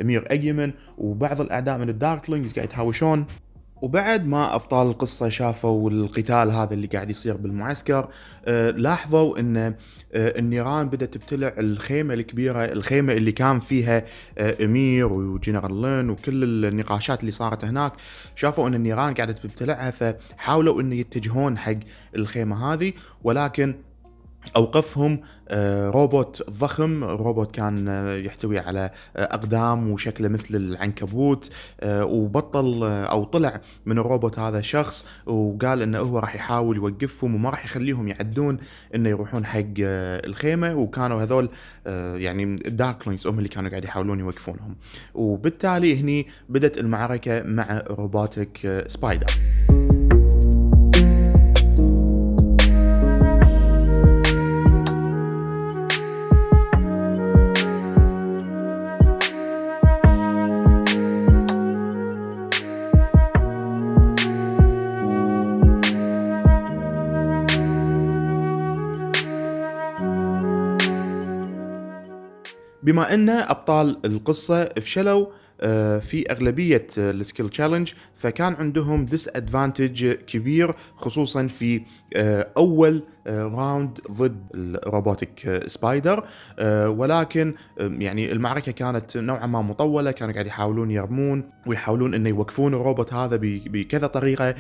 أمير 0.00 0.30
أيمن 0.30 0.72
وبعض 0.98 1.40
الأعداء 1.40 1.78
من 1.78 1.88
ال 1.88 1.95
Darklings 1.95 2.52
قاعد 2.52 2.68
يتهاوشون 2.68 3.26
وبعد 3.82 4.26
ما 4.26 4.54
أبطال 4.54 4.86
القصة 4.86 5.28
شافوا 5.28 5.90
القتال 5.90 6.50
هذا 6.50 6.74
اللي 6.74 6.86
قاعد 6.86 7.10
يصير 7.10 7.36
بالمعسكر 7.36 8.08
آه، 8.46 8.70
لاحظوا 8.70 9.38
إن 9.40 9.56
آه، 9.56 9.74
النيران 10.14 10.88
بدأت 10.88 11.14
تبتلع 11.14 11.52
الخيمة 11.58 12.14
الكبيرة 12.14 12.64
الخيمة 12.64 13.12
اللي 13.12 13.32
كان 13.32 13.60
فيها 13.60 14.04
آه، 14.38 14.64
أمير 14.64 15.12
وجنرال 15.12 15.82
لين 15.82 16.10
وكل 16.10 16.64
النقاشات 16.64 17.20
اللي 17.20 17.32
صارت 17.32 17.64
هناك. 17.64 17.92
شافوا 18.34 18.68
إن 18.68 18.75
النيران 18.75 19.14
قاعدة 19.14 19.32
تبتلعها 19.32 19.90
فحاولوا 19.90 20.80
إن 20.80 20.92
يتجهون 20.92 21.58
حق 21.58 21.75
الخيمة 22.16 22.72
هذه 22.72 22.92
ولكن 23.25 23.75
أوقفهم 24.56 25.20
آه، 25.48 25.90
روبوت 25.90 26.50
ضخم 26.50 27.04
روبوت 27.04 27.54
كان 27.54 27.88
آه، 27.88 28.16
يحتوي 28.16 28.58
على 28.58 28.90
آه، 29.16 29.24
أقدام 29.24 29.90
وشكله 29.90 30.28
مثل 30.28 30.56
العنكبوت 30.56 31.50
وبطل 31.84 32.82
أو 32.84 33.24
طلع 33.24 33.60
من 33.86 33.98
الروبوت 33.98 34.38
هذا 34.38 34.60
شخص 34.60 35.04
وقال 35.26 35.82
إنه 35.82 35.98
هو 35.98 36.18
راح 36.18 36.34
يحاول 36.34 36.76
يوقفهم 36.76 37.34
وما 37.34 37.50
راح 37.50 37.64
يخليهم 37.64 38.08
يعدون 38.08 38.58
إنه 38.94 39.08
يروحون 39.08 39.46
حق 39.46 39.62
الخيمة 39.78 40.74
وكانوا 40.74 41.22
هذول 41.22 41.48
يعني 42.16 42.44
ال 42.44 42.53
Darklings 42.53 43.26
هم 43.26 43.38
اللي 43.38 43.48
كانوا 43.48 43.70
قاعد 43.70 43.84
يحاولون 43.84 44.20
يوقفونهم. 44.20 44.76
وبالتالي 45.14 46.00
هني 46.00 46.26
بدت 46.48 46.78
المعركة 46.78 47.42
مع 47.42 47.82
robotic 47.90 48.84
spider 48.86 49.30
بما 72.86 73.14
أن 73.14 73.30
أبطال 73.30 73.98
القصة 74.04 74.64
فشلوا 74.64 75.26
آه، 75.60 75.98
في 75.98 76.30
أغلبية 76.32 76.86
ال 76.98 77.07
skill 77.07 77.48
challenge 77.48 77.92
فكان 78.16 78.54
عندهم 78.54 79.04
disadvantage 79.04 80.12
كبير 80.12 80.75
خصوصا 80.96 81.46
في 81.46 81.82
آه، 82.16 82.49
أول 82.56 83.02
round 83.28 83.98
ضد 84.11 84.37
ال 84.54 84.68
robotic 84.68 85.62
spider 85.66 86.25
ولكن 86.87 87.54
يعني 87.80 88.32
المعركة 88.32 88.73
كانت 88.73 89.16
نوعا 89.16 89.46
ما 89.46 89.62
مطولة 89.62 90.11
كانوا 90.11 90.35
قاعد 90.35 90.46
يحاولون 90.46 90.90
يرمون 90.90 91.50
ويحاولون 91.66 92.14
إنه 92.14 92.28
يوقفون 92.28 92.75
الروبوت 92.75 93.14
هذا 93.14 93.38
بكذا 93.42 94.06
طريقة. 94.06 94.54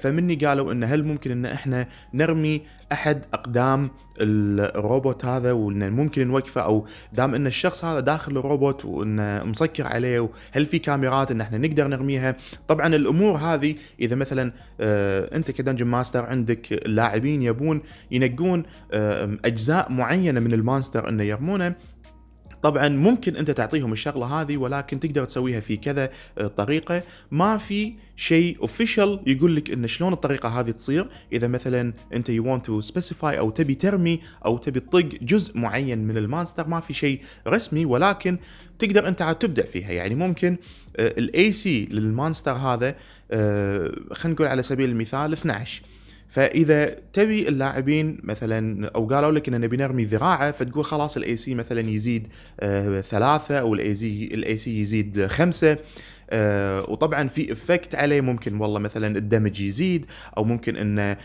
فمني 0.00 0.34
قالوا 0.34 0.72
إنه 0.72 0.86
هل 0.86 1.04
ممكن 1.04 1.30
إن 1.30 1.46
إحنا 1.46 1.86
نرمي 2.14 2.62
أحد 2.92 3.24
أقدام 3.34 3.90
الروبوت 4.20 5.24
هذا 5.24 5.52
وان 5.52 5.92
ممكن 5.92 6.28
نوقفه 6.28 6.60
أو 6.60 6.86
دام 7.12 7.34
إن 7.34 7.46
الشخص 7.46 7.84
هذا 7.84 8.00
داخل 8.00 8.38
الروبوت 8.38 8.84
وإنه 8.84 9.44
مسكر 9.44 9.86
عليه 9.86 10.20
وهل 10.20 10.66
في 10.66 10.78
كاميرات 10.78 11.30
إن 11.30 11.40
إحنا 11.40 11.58
نقدر 11.58 11.88
نرميها؟ 11.88 12.36
طبعا 12.68 12.95
الأمور 12.96 13.36
هذه. 13.36 13.74
إذا 14.00 14.16
مثلا 14.16 14.52
آه 14.80 15.36
أنت 15.36 15.50
ك 15.50 15.54
Dungeon 15.54 15.86
Master 15.86 16.24
عندك 16.24 16.72
اللاعبين 16.72 17.42
يبون 17.42 17.82
ينقون 18.10 18.62
آه 18.92 19.38
أجزاء 19.44 19.92
معينة 19.92 20.40
من 20.40 20.52
ال 20.52 20.59
monster 20.59 21.08
إنه 21.08 21.22
يرمونه. 21.22 21.74
طبعا 22.66 22.88
ممكن 22.88 23.36
أنت 23.36 23.50
تعطيهم 23.50 23.92
الشغلة 23.92 24.26
هذه 24.26 24.56
ولكن 24.56 25.00
تقدر 25.00 25.24
تسويها 25.24 25.60
في 25.60 25.76
كذا 25.76 26.10
آه، 26.38 26.46
طريقة. 26.46 27.02
ما 27.30 27.58
في 27.58 27.94
شيء 28.16 28.56
official 28.60 29.20
يقول 29.26 29.56
لك 29.56 29.70
إن 29.70 29.86
شلون 29.86 30.12
الطريقة 30.12 30.48
هذه 30.48 30.70
تصير. 30.70 31.08
إذا 31.32 31.46
مثلا 31.46 31.92
أنت 32.14 32.28
you 32.28 32.52
want 32.52 32.66
to 32.66 32.80
specify 32.80 33.38
أو 33.38 33.50
تبي 33.50 33.74
ترمي 33.74 34.20
أو 34.44 34.58
تبي 34.58 34.80
تطق 34.80 35.08
جزء 35.22 35.58
معين 35.58 35.98
من 35.98 36.16
ال 36.16 36.22
monster 36.22 36.68
ما 36.68 36.80
في 36.80 36.94
شيء 36.94 37.20
رسمي 37.48 37.84
ولكن 37.84 38.38
تقدر 38.78 39.08
أنت 39.08 39.22
عاد 39.22 39.34
تبدع 39.34 39.64
فيها. 39.64 39.92
يعني 39.92 40.14
ممكن 40.14 40.56
ال 40.98 41.52
AC 41.52 41.88
لل 41.90 42.04
monster 42.04 42.52
هذا 42.52 42.94
آه، 43.30 43.92
خلينا 44.12 44.34
نقول 44.34 44.46
على 44.46 44.62
سبيل 44.62 44.90
المثال 44.90 45.32
12 45.32 45.82
فإذا 46.36 46.96
تبي 47.12 47.48
اللاعبين 47.48 48.18
مثلا 48.22 48.88
أو 48.88 49.06
قالوا 49.06 49.32
لك 49.32 49.48
إن 49.48 49.60
نبي 49.60 49.76
نرمي 49.76 50.04
ذراعه 50.04 50.52
فتقول 50.52 50.84
خلاص 50.84 51.16
ال 51.16 51.36
AC 51.36 51.54
مثلا 51.54 51.90
يزيد 51.90 52.28
آه 52.60 53.00
ثلاثة 53.00 53.58
أو 53.60 53.74
الاي 53.74 53.94
سي 53.94 54.30
الاي 54.34 54.56
سي 54.56 54.80
يزيد 54.80 55.26
خمسة. 55.26 55.78
آه 56.30 56.90
وطبعا 56.90 57.28
في 57.28 57.52
effect 57.52 57.94
عليه. 57.94 58.20
ممكن 58.20 58.60
والله 58.60 58.78
مثلا 58.78 59.18
ال 59.18 59.24
damage 59.24 59.60
يزيد 59.60 60.06
أو 60.36 60.44
ممكن 60.44 60.76
ان 60.76 61.16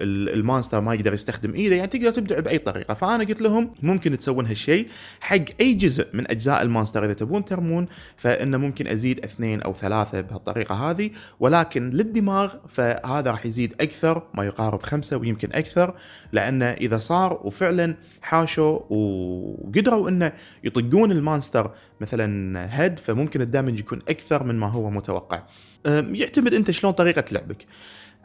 ال 0.00 0.10
monster 0.10 0.80
ما 0.80 0.94
يقدر 0.94 1.14
يستخدم 1.14 1.54
إيده 1.54 1.76
يعني 1.76 1.88
تقدر 1.88 2.10
تبدع 2.10 2.40
بأي 2.40 2.58
طريقة. 2.58 2.94
فأنا 2.94 3.24
قلت 3.24 3.40
لهم 3.40 3.72
ممكن 3.82 4.18
تسوون 4.18 4.46
هالشيء 4.46 4.88
حق 5.20 5.44
أي 5.60 5.74
جزء 5.74 6.06
من 6.14 6.30
أجزاء 6.30 6.62
ال 6.62 6.67
monster 6.67 7.04
إذا 7.04 7.12
تبون 7.12 7.44
ترمون 7.44 7.86
فإنه 8.16 8.58
ممكن 8.58 8.86
أزيد 8.86 9.24
اثنين 9.24 9.62
أو 9.62 9.74
ثلاثة 9.74 10.20
بهالطريقة 10.20 10.90
هذه. 10.90 11.10
ولكن 11.40 11.90
للدماغ 11.90 12.54
فهذا 12.68 13.30
راح 13.30 13.46
يزيد 13.46 13.74
أكثر 13.80 14.22
ما 14.34 14.44
يقارب 14.44 14.82
خمسة 14.82 15.16
ويمكن 15.16 15.48
أكثر 15.52 15.94
لأنه 16.32 16.66
إذا 16.66 16.98
صار 16.98 17.40
وفعلا 17.44 17.96
حاشوا 18.22 18.78
وقدروا 18.90 20.08
إنه 20.08 20.32
يطقون 20.64 21.12
ال 21.12 21.19
monster 21.19 21.70
مثلا 22.00 22.80
head 22.82 22.98
فممكن 22.98 23.40
ال 23.40 23.45
damage 23.45 23.78
يكون 23.78 23.98
أكثر 24.08 24.44
من 24.44 24.54
ما 24.54 24.66
هو 24.66 24.90
متوقع. 24.90 25.42
يعتمد 25.86 26.54
أنت 26.54 26.70
شلون 26.70 26.92
طريقة 26.92 27.24
لعبك. 27.32 27.66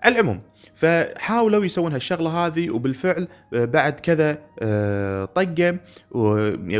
على 0.04 0.16
العموم 0.16 0.42
فحاولوا 0.74 1.66
يسوون 1.66 1.94
هالشغلة 1.94 2.30
هذه 2.30 2.70
وبالفعل 2.70 3.28
آه، 3.54 3.66
بعد 3.66 4.00
كذا 4.00 4.38
آه، 4.62 5.26
طقة 5.26 5.78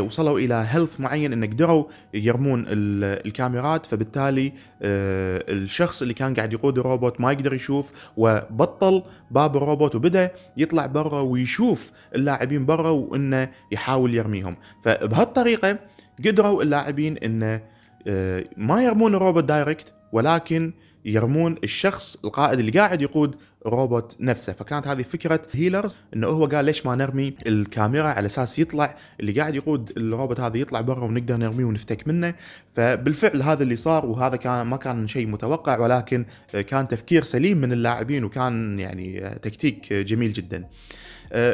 وصلوا 0.00 0.38
إلى 0.38 0.66
health 0.70 1.00
معين 1.00 1.32
ان 1.32 1.44
قدروا 1.44 1.84
يرمون 2.14 2.64
الكاميرات. 2.68 3.86
فبالتالي 3.86 4.52
آه، 4.82 5.44
الشخص 5.48 6.02
اللي 6.02 6.14
كان 6.14 6.34
قاعد 6.34 6.52
يقود 6.52 6.78
الروبوت 6.78 7.20
ما 7.20 7.32
يقدر 7.32 7.54
يشوف 7.54 7.86
وبطل 8.16 9.02
باب 9.30 9.56
الروبوت 9.56 9.94
وبدأ 9.94 10.30
يطلع 10.56 10.86
برا 10.86 11.20
ويشوف 11.20 11.92
اللاعبين 12.14 12.66
برا 12.66 12.90
وإنه 12.90 13.48
يحاول 13.72 14.14
يرميهم. 14.14 14.56
فبهالطريقة 14.82 15.78
قدروا 16.24 16.62
اللاعبين 16.62 17.16
انه 17.16 17.60
ما 18.56 18.82
يرمون 18.82 19.14
الروبوت 19.14 19.44
direct 19.44 19.92
ولكن 20.12 20.72
يرمون 21.04 21.56
الشخص 21.64 22.24
القائد 22.24 22.58
اللي 22.58 22.70
قاعد 22.70 23.02
يقود 23.02 23.36
الروبوت 23.66 24.16
نفسه. 24.20 24.52
فكانت 24.52 24.86
هذه 24.86 25.02
فكرة 25.02 25.42
هيلر 25.52 25.92
إنه 26.14 26.26
هو 26.26 26.46
قال 26.46 26.64
ليش 26.64 26.86
ما 26.86 26.94
نرمي 26.94 27.34
الكاميرا 27.46 28.08
على 28.08 28.26
أساس 28.26 28.58
يطلع 28.58 28.96
اللي 29.20 29.32
قاعد 29.32 29.54
يقود 29.54 29.92
الروبوت 29.96 30.40
هذا 30.40 30.58
يطلع 30.58 30.80
برا 30.80 31.04
ونقدر 31.04 31.36
نرميه 31.36 31.64
ونفتك 31.64 32.08
منه. 32.08 32.34
فبالفعل 32.74 33.42
هذا 33.42 33.62
اللي 33.62 33.76
صار 33.76 34.06
وهذا 34.06 34.36
كان 34.36 34.66
ما 34.66 34.76
كان 34.76 35.08
شيء 35.08 35.26
متوقع 35.26 35.78
ولكن 35.78 36.26
كان 36.66 36.88
تفكير 36.88 37.24
سليم 37.24 37.58
من 37.58 37.72
اللاعبين 37.72 38.24
وكان 38.24 38.78
يعني 38.78 39.20
تكتيك 39.42 39.92
جميل 39.92 40.32
جدا. 40.32 40.64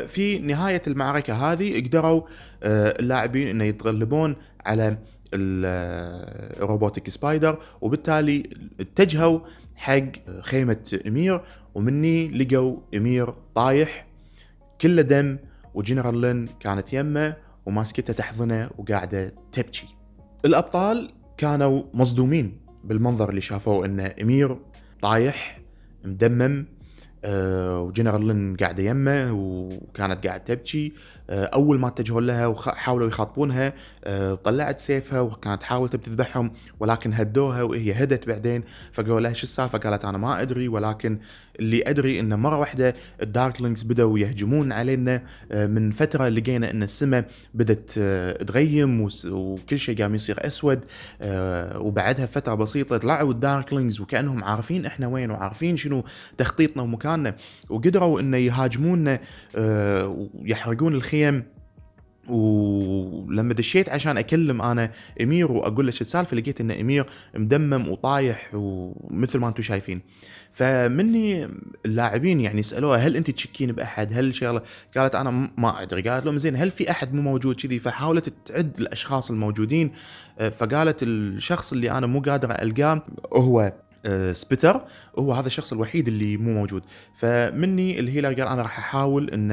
في 0.09 0.39
نهاية 0.39 0.83
المعركة 0.87 1.35
هذه 1.35 1.81
قدروا 1.81 2.23
اللاعبين 2.65 3.49
إنه 3.49 3.65
يتغلبون 3.65 4.37
على 4.67 4.99
ال 5.35 5.56
robotic 5.57 7.09
spider 7.09 7.59
وبالتالي 7.81 8.43
اتجهوا 8.81 9.41
حق 9.75 10.41
خيمة 10.41 11.01
إمير 11.07 11.41
ومني 11.75 12.29
لقوا 12.29 12.77
إمير 12.95 13.31
طايح 13.55 14.07
كله 14.81 15.03
دم 15.03 15.39
وجنرال 15.75 16.21
لين 16.21 16.49
كانت 16.61 16.93
يمه 16.93 17.37
وماسكته 17.67 18.13
تحضنه 18.13 18.71
وقاعدة 18.79 19.35
تبكي. 19.53 19.87
الأبطال 20.45 21.11
كانوا 21.37 21.83
مصدومين 21.95 22.59
بالمنظر 22.85 23.31
اللي 23.31 23.41
شافوه 23.41 23.87
إن 23.87 24.01
إمير 24.01 24.57
طايح 25.03 25.61
مدمم 26.05 26.67
أه 27.25 27.81
وجنرال 27.81 28.27
لين 28.27 28.57
قاعدة 28.57 28.83
يمه 28.83 29.33
وكانت 29.33 30.27
قاعدة 30.27 30.45
تبكي 30.45 30.93
آه، 30.93 31.22
أول 31.31 31.79
ما 31.79 31.89
اتجهوا 31.89 32.21
لها 32.21 32.47
وحاولوا 32.47 33.09
يخاطبونها 33.09 33.73
آه، 34.05 34.35
طلعت 34.35 34.81
سيفها 34.81 35.21
وكانت 35.21 35.61
تحاول 35.61 35.89
تذبحهم 35.89 36.53
ولكن 36.81 37.13
هدوها 37.15 37.63
وهي 37.63 37.93
هدت 37.93 38.27
بعدين. 38.29 38.63
فقالوا 38.93 39.21
لها 39.21 39.33
شو 39.33 39.43
السالفة؟ 39.43 39.79
قالت 39.79 40.05
أنا 40.05 40.19
ما 40.19 40.41
أدري 40.43 40.69
ولكن 40.69 41.19
اللي 41.61 41.83
أدري 41.87 42.21
انه 42.21 42.37
مرة 42.37 42.59
واحدة 42.59 42.95
ال 43.23 43.29
Darklings 43.29 43.83
بدأوا 43.83 44.19
يهجمون 44.19 44.73
علينا 44.73 45.23
آه، 45.53 45.67
من 45.67 45.91
فترة 45.91 46.29
لقينا 46.29 46.71
إن 46.71 46.83
السماء 46.83 47.25
بدت 47.55 47.91
تغيم 48.47 49.09
وكل 49.31 49.79
شيء 49.79 50.03
قام 50.03 50.15
يصير 50.15 50.47
أسود 50.47 50.81
وبعدها 51.77 52.27
فترة 52.27 52.55
بسيطة 52.55 52.97
طلعوا 52.97 53.31
ال 53.31 53.38
Darklings 53.38 54.01
وكأنهم 54.01 54.45
عارفين 54.45 54.87
إحنا 54.87 55.07
وين 55.07 55.31
وعارفين 55.31 55.77
شنو 55.77 56.05
تخطيطنا 56.39 56.83
ومكاننا 56.83 57.35
وقدروا 57.71 58.21
انه 58.21 58.37
يهاجمونا 58.37 59.19
ويحرقون 59.55 60.95
الخيام 60.95 61.12
الخيم. 61.13 61.45
ولما 62.29 63.55
دشيت 63.55 63.89
عشان 63.89 64.19
أكلم 64.19 64.63
أنا 64.63 64.91
إمير 65.21 65.53
وأقول 65.53 65.95
شو 65.95 66.01
السالفة 66.01 66.37
لقيت 66.37 66.61
إن 66.61 66.71
إمير 66.71 67.07
مدمم 67.35 67.89
وطايح 67.89 68.51
ومثل 68.55 69.39
ما 69.39 69.49
أنتم 69.49 69.63
شايفين. 69.63 70.01
فمني 70.53 71.49
اللاعبين 71.87 72.41
يعني 72.41 72.63
سالوها 72.63 72.99
هل 72.99 73.17
أنت 73.17 73.31
تشكين 73.31 73.73
بأحد؟ 73.73 74.13
هل 74.13 74.35
شغلة؟ 74.35 74.63
قالت 74.97 75.15
أنا 75.15 75.51
ما 75.59 75.83
أدري. 75.83 76.03
قالت 76.03 76.27
لهم 76.27 76.39
زين 76.39 76.57
هل 76.57 76.71
في 76.71 76.91
أحد 76.91 77.15
مو 77.15 77.23
موجود 77.23 77.61
كذي؟ 77.61 77.79
فحاولت 77.79 78.33
تعد 78.45 78.81
الأشخاص 78.81 79.31
الموجودين. 79.31 79.93
فقالت 80.57 81.03
الشخص 81.03 81.73
اللي 81.73 81.91
أنا 81.91 82.07
مو 82.07 82.21
قادر 82.21 82.51
ألقاه 82.51 83.03
هو 83.33 83.73
سبيتر. 84.33 84.81
هو 85.19 85.33
هذا 85.33 85.47
الشخص 85.47 85.73
الوحيد 85.73 86.09
اللي 86.09 86.37
مو 86.37 86.53
موجود. 86.53 86.83
فمني 87.15 88.01
الهيلر 88.01 88.29
قال 88.29 88.49
أنا 88.49 88.63
راح 88.63 88.79
أحاول 88.79 89.31
إن 89.31 89.51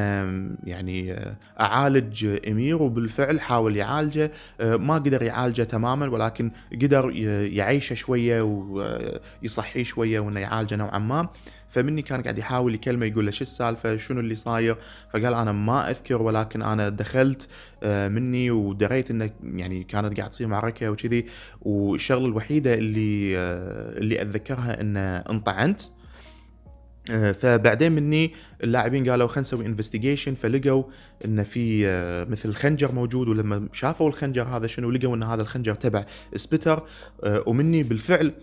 يعني 0.63 1.13
آه، 1.13 1.35
أعالج 1.59 2.39
إمير 2.47 2.81
وبالفعل 2.81 3.41
حاول 3.41 3.77
يعالجه. 3.77 4.31
آه، 4.61 4.75
ما 4.77 4.93
قدر 4.93 5.23
يعالجه 5.23 5.63
تماما 5.63 6.07
ولكن 6.09 6.51
قدر 6.81 7.11
يعيشه 7.51 7.93
شوية 7.93 8.41
ويصحيه 8.41 9.83
شوية 9.83 10.19
وإنه 10.19 10.39
يعالجه 10.39 10.75
نوعا 10.75 10.99
ما. 10.99 11.27
فمني 11.69 12.01
كان 12.01 12.21
قاعد 12.21 12.37
يحاول 12.37 12.73
يكلمه 12.73 13.05
يقول 13.05 13.25
له 13.25 13.31
شو 13.31 13.41
السالفة؟ 13.41 13.97
شنو 13.97 14.19
اللي 14.19 14.35
صاير؟ 14.35 14.77
فقال 15.13 15.33
أنا 15.33 15.51
ما 15.51 15.89
أذكر 15.89 16.21
ولكن 16.21 16.61
أنا 16.61 16.89
دخلت 16.89 17.47
آه، 17.83 18.07
مني 18.07 18.51
ودريت 18.51 19.11
إنه 19.11 19.29
يعني 19.43 19.83
كانت 19.83 20.17
قاعد 20.17 20.29
تصير 20.29 20.47
معركه 20.47 20.91
وكذي. 20.91 21.25
والشغلة 21.61 22.25
الوحيدة 22.25 22.73
اللي 22.73 23.37
آه، 23.37 23.97
اللي 23.97 24.21
أتذكرها 24.21 24.81
إنه 24.81 25.17
انطعنت. 25.17 25.81
آه، 27.11 27.31
فبعدين 27.31 27.91
مني 27.91 28.33
اللاعبين 28.63 29.09
قالوا 29.09 29.27
خلينا 29.27 29.41
نسوي 29.41 29.65
investigation 29.65 30.35
فلقوا 30.35 30.83
إن 31.25 31.43
في 31.43 31.85
مثل 32.29 32.53
خنجر 32.53 32.91
موجود 32.91 33.27
ولما 33.27 33.67
شافوا 33.73 34.09
الخنجر 34.09 34.43
هذا 34.43 34.67
شنو 34.67 34.91
لقوا 34.91 35.15
إن 35.15 35.23
هذا 35.23 35.41
الخنجر 35.41 35.75
تبع 35.75 36.05
سبيتر. 36.35 36.83
ومني 37.25 37.83
بالفعل 37.83 38.33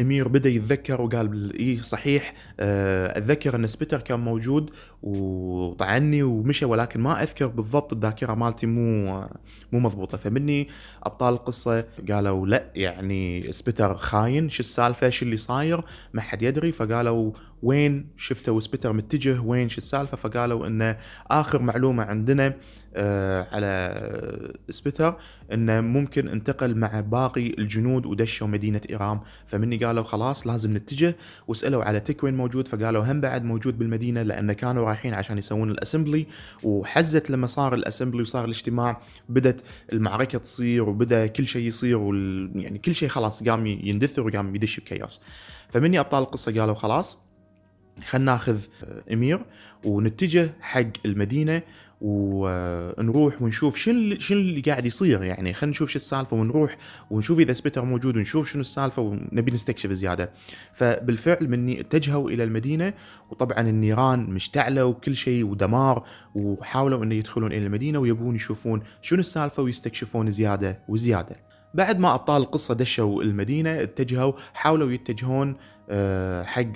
أمير 0.00 0.28
بدأ 0.28 0.48
يتذكر 0.48 1.00
وقال 1.00 1.58
اي 1.58 1.82
صحيح 1.82 2.34
آه، 2.60 3.18
أتذكر 3.18 3.56
أن 3.56 3.66
سبيتر 3.66 4.00
كان 4.00 4.20
موجود 4.20 4.70
وطعني 5.02 6.22
ومشى 6.22 6.64
ولكن 6.64 7.00
ما 7.00 7.22
أذكر 7.22 7.46
بالضبط 7.46 7.92
الذاكرة 7.92 8.34
مالتي 8.34 8.66
مو 8.66 9.20
مو 9.72 9.80
مضبوطة. 9.80 10.18
فمني 10.18 10.68
أبطال 11.02 11.34
القصة 11.34 11.84
قالوا 12.10 12.46
لا 12.46 12.64
يعني 12.74 13.52
سبيتر 13.52 13.94
خاين 13.94 14.48
شو 14.48 14.60
السالفة؟ 14.60 15.10
شو 15.10 15.24
اللي 15.24 15.36
صاير؟ 15.36 15.80
ما 16.12 16.20
حد 16.20 16.42
يدري. 16.42 16.72
فقالوا 16.72 17.32
وين 17.62 18.06
شفتوا 18.16 18.60
سبيتر 18.60 18.92
متجه؟ 18.92 19.40
وين 19.40 19.68
شو 19.68 19.78
السالفة؟ 19.78 20.16
فقالوا 20.16 20.66
إنه 20.66 20.96
آخر 21.30 21.62
معلومة 21.62 22.02
عندنا 22.02 22.54
على 23.52 24.52
سبيتر 24.68 25.16
إنه 25.52 25.80
ممكن 25.80 26.28
انتقل 26.28 26.74
مع 26.74 27.00
باقي 27.00 27.46
الجنود 27.46 28.06
ودشوا 28.06 28.46
مدينة 28.46 28.80
إيرام. 28.90 29.20
فمني 29.46 29.76
قالوا 29.76 30.02
خلاص 30.02 30.46
لازم 30.46 30.76
نتجه 30.76 31.16
وسألوا 31.48 31.84
على 31.84 32.00
تيك 32.00 32.24
وين 32.24 32.36
موجود 32.36 32.68
فقالوا 32.68 33.12
هم 33.12 33.20
بعد 33.20 33.44
موجود 33.44 33.78
بالمدينة 33.78 34.22
لأن 34.22 34.52
كانوا 34.52 34.84
رايحين 34.84 35.14
عشان 35.14 35.38
يسوون 35.38 35.70
ال 35.70 35.76
assembly. 35.76 36.26
وحزت 36.62 37.30
لما 37.30 37.46
صار 37.46 37.74
الأسمبلي 37.74 38.22
وصار 38.22 38.44
الاجتماع 38.44 39.00
بدت 39.28 39.64
المعركة 39.92 40.38
تصير 40.38 40.82
وبدأ 40.82 41.26
كل 41.26 41.46
شيء 41.46 41.62
يصير 41.62 41.96
وال... 41.96 42.50
يعني 42.54 42.78
كل 42.78 42.94
شيء 42.94 43.08
خلاص 43.08 43.42
قام 43.42 43.66
يندثر 43.66 44.26
وقام 44.26 44.54
يدش 44.54 44.80
بكياس. 44.80 45.20
فمني 45.70 46.00
أبطال 46.00 46.22
القصة 46.22 46.60
قالوا 46.60 46.74
خلاص 46.74 47.18
خلينا 48.08 48.32
ناخذ 48.32 48.58
إمير 49.12 49.40
ونتجه 49.84 50.54
حق 50.60 50.82
المدينة. 51.06 51.62
ونروح 52.00 53.42
ونشوف 53.42 53.76
شنو 53.76 54.18
شنو 54.18 54.38
اللي 54.38 54.60
قاعد 54.60 54.86
يصير 54.86 55.22
يعني. 55.22 55.54
خلينا 55.54 55.70
نشوف 55.70 55.90
شو 55.90 55.96
السالفة 55.96 56.36
ونروح 56.36 56.76
ونشوف 57.10 57.38
إذا 57.38 57.52
سبيتر 57.52 57.84
موجود 57.84 58.16
ونشوف 58.16 58.50
شنو 58.50 58.60
السالفة 58.60 59.02
ونبي 59.02 59.52
نستكشف 59.52 59.90
زيادة. 59.90 60.30
فبالفعل 60.72 61.48
مني 61.48 61.80
اتجهوا 61.80 62.30
إلى 62.30 62.44
المدينة 62.44 62.92
وطبعا 63.30 63.60
النيران 63.60 64.30
مشتعلة 64.30 64.84
وكل 64.84 65.16
شيء 65.16 65.44
ودمار 65.44 66.04
وحاولوا 66.34 67.04
إنه 67.04 67.14
يدخلون 67.14 67.52
إلى 67.52 67.66
المدينة 67.66 67.98
ويبون 67.98 68.34
يشوفون 68.34 68.82
شنو 69.02 69.20
السالفة 69.20 69.62
ويستكشفون 69.62 70.30
زيادة 70.30 70.78
وزيادة. 70.88 71.36
بعد 71.74 71.98
ما 71.98 72.14
أبطال 72.14 72.42
القصة 72.42 72.74
دشوا 72.74 73.22
المدينة 73.22 73.82
اتجهوا 73.82 74.32
حاولوا 74.54 74.92
يتجهون 74.92 75.56
حق 76.44 76.72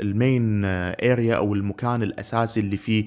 ال 0.00 0.13
main 0.13 0.64
area 0.64 1.34
أو 1.34 1.54
المكان 1.54 2.02
الأساسي 2.02 2.60
اللي 2.60 2.76
فيه 2.76 3.04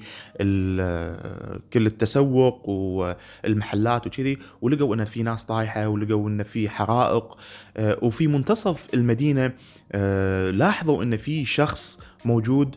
كل 1.72 1.86
التسوق 1.86 2.68
والمحلات 2.68 4.06
وكذي 4.06 4.38
ولقوا 4.62 4.94
إن 4.94 5.04
في 5.04 5.22
ناس 5.22 5.44
طايحة 5.44 5.88
ولقوا 5.88 6.28
إن 6.28 6.42
في 6.42 6.68
حرائق. 6.68 7.36
آه، 7.76 7.98
وفي 8.02 8.26
منتصف 8.26 8.88
المدينة 8.94 9.52
آه، 9.92 10.50
لاحظوا 10.50 11.02
إن 11.02 11.16
في 11.16 11.44
شخص 11.44 12.00
موجود 12.24 12.76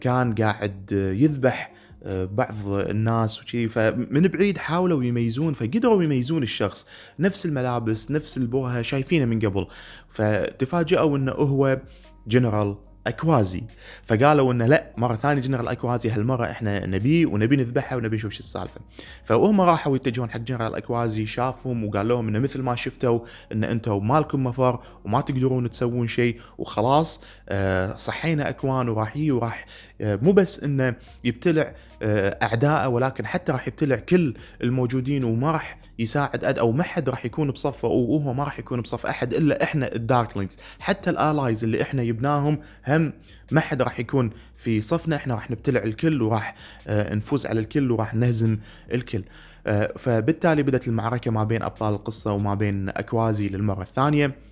كان 0.00 0.34
قاعد 0.34 0.92
يذبح 0.92 1.72
بعض 2.06 2.56
الناس 2.66 3.42
وشي 3.42 3.68
فمن 3.68 4.28
بعيد 4.28 4.58
حاولوا 4.58 5.04
يميزون 5.04 5.52
فقدروا 5.52 6.02
يميزون 6.02 6.42
الشخص. 6.42 6.86
نفس 7.18 7.46
الملابس 7.46 8.10
نفس 8.10 8.36
البوهة 8.36 8.82
شايفينه 8.82 9.24
من 9.24 9.38
قبل. 9.38 9.66
فتفاجئوا 10.08 11.16
إنه 11.16 11.32
هو 11.32 11.80
جنرال 12.26 12.76
أكوازي. 13.06 13.64
فقالوا 14.02 14.52
إنه 14.52 14.66
لا 14.66 14.86
مرة 14.96 15.14
ثانية 15.14 15.42
جنرال 15.42 15.68
أكوازي 15.68 16.10
هالمرة 16.10 16.50
إحنا 16.50 16.86
نبيه 16.86 17.26
ونبي 17.26 17.56
نذبحه 17.56 17.96
ونبي 17.96 18.16
نشوف 18.16 18.32
شو 18.32 18.38
السالفة. 18.38 18.80
فهم 19.24 19.60
راحوا 19.60 19.96
يتجهون 19.96 20.30
حق 20.30 20.40
جنرال 20.40 20.74
أكوازي 20.74 21.26
شافهم 21.26 21.84
وقال 21.84 22.08
لهم 22.08 22.28
إنه 22.28 22.38
مثل 22.38 22.62
ما 22.62 22.76
شفتوا 22.76 23.20
إن 23.52 23.64
أنتم 23.64 24.08
مالكم 24.08 24.44
مفر 24.44 24.80
وما 25.04 25.20
تقدرون 25.20 25.70
تسوون 25.70 26.06
شيء 26.06 26.40
وخلاص 26.58 27.20
آه، 27.48 27.96
صحينا 27.96 28.48
أكوان 28.48 28.88
وراح 28.88 29.16
يجي 29.16 29.32
وراح 29.32 29.66
آه، 30.00 30.18
مو 30.22 30.32
بس 30.32 30.64
إنه 30.64 30.94
يبتلع 31.24 31.74
آه، 32.02 32.38
اعدائه 32.42 32.86
ولكن 32.86 33.26
حتى 33.26 33.52
راح 33.52 33.68
يبتلع 33.68 33.96
كل 33.96 34.34
الموجودين 34.62 35.24
وما 35.24 35.52
راح 35.52 35.78
يساعد 35.98 36.44
أد 36.44 36.58
أو 36.58 36.72
ما 36.72 36.82
حد 36.82 37.08
راح 37.08 37.24
يكون 37.24 37.50
بصفه 37.50 37.88
وهو 37.88 38.32
ما 38.32 38.44
راح 38.44 38.58
يكون 38.58 38.80
بصف 38.80 39.06
أحد 39.06 39.34
إلا 39.34 39.62
إحنا 39.62 39.94
ال 39.94 40.00
Darklings 40.00 40.58
حتى 40.78 41.10
ال 41.10 41.18
allies 41.18 41.64
اللي 41.64 41.82
إحنا 41.82 42.04
جبناهم 42.04 42.58
هم 42.86 43.12
ما 43.50 43.60
حد 43.60 43.82
راح 43.82 44.00
يكون 44.00 44.30
في 44.56 44.80
صفنا. 44.80 45.16
إحنا 45.16 45.34
راح 45.34 45.50
نبتلع 45.50 45.82
الكل 45.82 46.22
وراح 46.22 46.54
آه، 46.86 47.14
نفوز 47.14 47.46
على 47.46 47.60
الكل 47.60 47.90
وراح 47.90 48.14
نهزم 48.14 48.58
الكل. 48.94 49.24
آه، 49.66 49.92
فبالتالي 49.98 50.62
بدأت 50.62 50.88
المعركة 50.88 51.30
ما 51.30 51.44
بين 51.44 51.62
أبطال 51.62 51.94
القصة 51.94 52.32
وما 52.32 52.54
بين 52.54 52.88
أكوازي 52.88 53.48
للمرة 53.48 53.82
الثانية. 53.82 54.46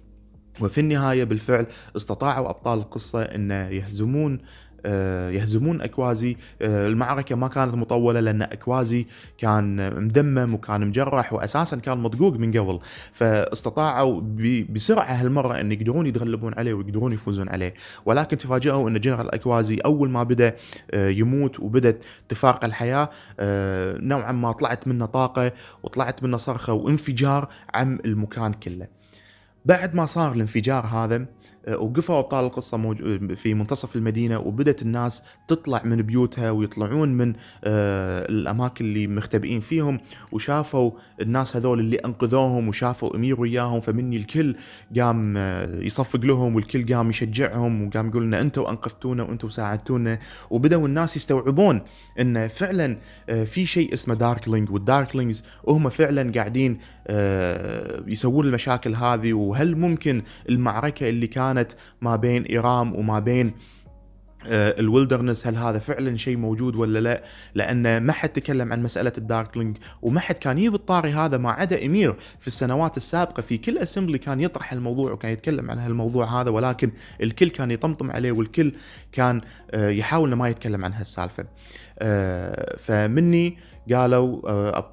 وفي 0.60 0.80
النهاية 0.80 1.24
بالفعل 1.24 1.66
استطاعوا 1.96 2.50
أبطال 2.50 2.78
القصة 2.78 3.22
إن 3.22 3.50
يهزمون 3.50 4.38
يهزمون 5.30 5.80
أكوازي. 5.80 6.36
آه، 6.62 6.88
المعركة 6.88 7.34
ما 7.34 7.48
كانت 7.48 7.74
مطولة 7.74 8.20
لأن 8.20 8.42
أكوازي 8.42 9.06
كان 9.38 9.76
مدمم 10.04 10.54
وكان 10.54 10.86
مجرح 10.88 11.32
واساسا 11.32 11.76
كان 11.76 11.98
مطقوق 11.98 12.36
من 12.36 12.52
قبل. 12.52 12.80
فاستطاعوا 13.12 14.20
بسرعة 14.70 15.12
هالمرة 15.12 15.60
إن 15.60 15.72
يقدرون 15.72 16.06
يتغلبون 16.06 16.54
عليه 16.54 16.74
ويقدرون 16.74 17.12
يفوزون 17.12 17.48
عليه. 17.48 17.74
ولكن 18.06 18.38
تفاجئوا 18.38 18.88
إن 18.90 19.00
جنرال 19.00 19.34
أكوازي 19.34 19.78
أول 19.78 20.10
ما 20.10 20.22
بدأ 20.22 20.54
آه، 20.90 21.08
يموت 21.08 21.60
وبدت 21.60 22.04
تفارق 22.28 22.64
الحياة. 22.64 23.10
نوعا 24.00 24.32
ما 24.32 24.52
طلعت 24.52 24.88
منه 24.88 25.06
طاقة 25.06 25.52
وطلعت 25.82 26.22
منه 26.22 26.36
صرخة 26.36 26.72
وانفجار 26.72 27.48
عم 27.74 27.98
المكان 28.04 28.52
كله. 28.52 28.86
بعد 29.64 29.94
ما 29.94 30.06
صار 30.06 30.32
الانفجار 30.32 30.86
هذا 30.86 31.26
وقفوا 31.68 32.18
ابطال 32.18 32.44
القصة 32.44 32.94
في 33.34 33.54
منتصف 33.54 33.96
المدينة 33.96 34.38
وبدت 34.38 34.82
الناس 34.82 35.22
تطلع 35.48 35.80
من 35.84 35.96
بيوتها 35.96 36.50
ويطلعون 36.50 37.08
من 37.08 37.32
آه، 37.64 38.26
الأماكن 38.28 38.84
اللي 38.84 39.06
مختبئين 39.06 39.60
فيهم 39.60 40.00
وشافوا 40.32 40.90
الناس 41.20 41.56
هذول 41.56 41.80
اللي 41.80 41.96
أنقذوهم 41.96 42.68
وشافوا 42.68 43.16
أمير 43.16 43.40
وياهم 43.40 43.80
فمني 43.80 44.16
الكل 44.16 44.56
قام 44.98 45.34
آه، 45.36 45.80
يصفق 45.80 46.20
لهم 46.20 46.54
والكل 46.54 46.94
قام 46.94 47.10
يشجعهم 47.10 47.86
وقام 47.86 48.08
يقول 48.08 48.22
لنا 48.22 48.40
أنتم 48.40 48.62
أنقذتونا 48.62 49.22
وأنتم 49.22 49.48
ساعدتونا 49.48 50.18
وبدأوا 50.50 50.86
الناس 50.86 51.16
يستوعبون 51.16 51.80
إن 52.20 52.48
فعلا 52.48 52.98
آه، 53.28 53.44
في 53.44 53.66
شيء 53.66 53.92
اسمه 53.92 54.14
Darkling 54.14 54.70
وال 54.70 54.84
Darklings 54.84 55.44
وهم 55.64 55.88
فعلا 55.88 56.32
قاعدين 56.32 56.78
يسوون 58.06 58.46
المشاكل 58.46 58.94
هذه 58.94 59.32
وهل 59.32 59.76
ممكن 59.76 60.22
المعركة 60.48 61.08
اللي 61.08 61.26
كان 61.26 61.53
كانت 61.54 61.72
ما 62.00 62.16
بين 62.16 62.42
إيرام 62.42 62.96
وما 62.96 63.18
بين 63.18 63.52
آه، 64.46 64.80
ال 64.80 64.86
wilderness 64.86 65.46
هل 65.46 65.56
هذا 65.56 65.78
فعلا 65.78 66.16
شيء 66.16 66.36
موجود 66.36 66.76
ولا 66.76 66.98
لا؟ 66.98 67.22
لأن 67.54 68.02
ما 68.02 68.12
حد 68.12 68.28
تكلم 68.28 68.72
عن 68.72 68.82
مسألة 68.82 69.12
ال 69.18 69.25
Darkling 69.25 69.76
وما 70.02 70.20
حد 70.20 70.38
كان 70.38 70.58
يجيب 70.58 70.74
الطاري 70.74 71.12
هذا 71.12 71.38
ما 71.38 71.50
عدا 71.50 71.86
إمير 71.86 72.16
في 72.40 72.46
السنوات 72.46 72.96
السابقة. 72.96 73.40
في 73.40 73.58
كل 73.58 73.78
assembly 73.78 74.18
كان 74.18 74.40
يطرح 74.40 74.72
الموضوع 74.72 75.12
وكان 75.12 75.32
يتكلم 75.32 75.70
عن 75.70 75.78
هالموضوع 75.78 76.40
هذا 76.40 76.50
ولكن 76.50 76.90
الكل 77.22 77.50
كان 77.50 77.70
يطمطم 77.70 78.10
عليه 78.10 78.32
والكل 78.32 78.72
كان 79.12 79.40
آه، 79.70 79.88
يحاول 79.88 80.34
ما 80.34 80.48
يتكلم 80.48 80.84
عن 80.84 80.92
هالسالفة. 80.92 81.44
آه، 81.98 82.76
فمني 82.76 83.58
قالوا 83.92 84.50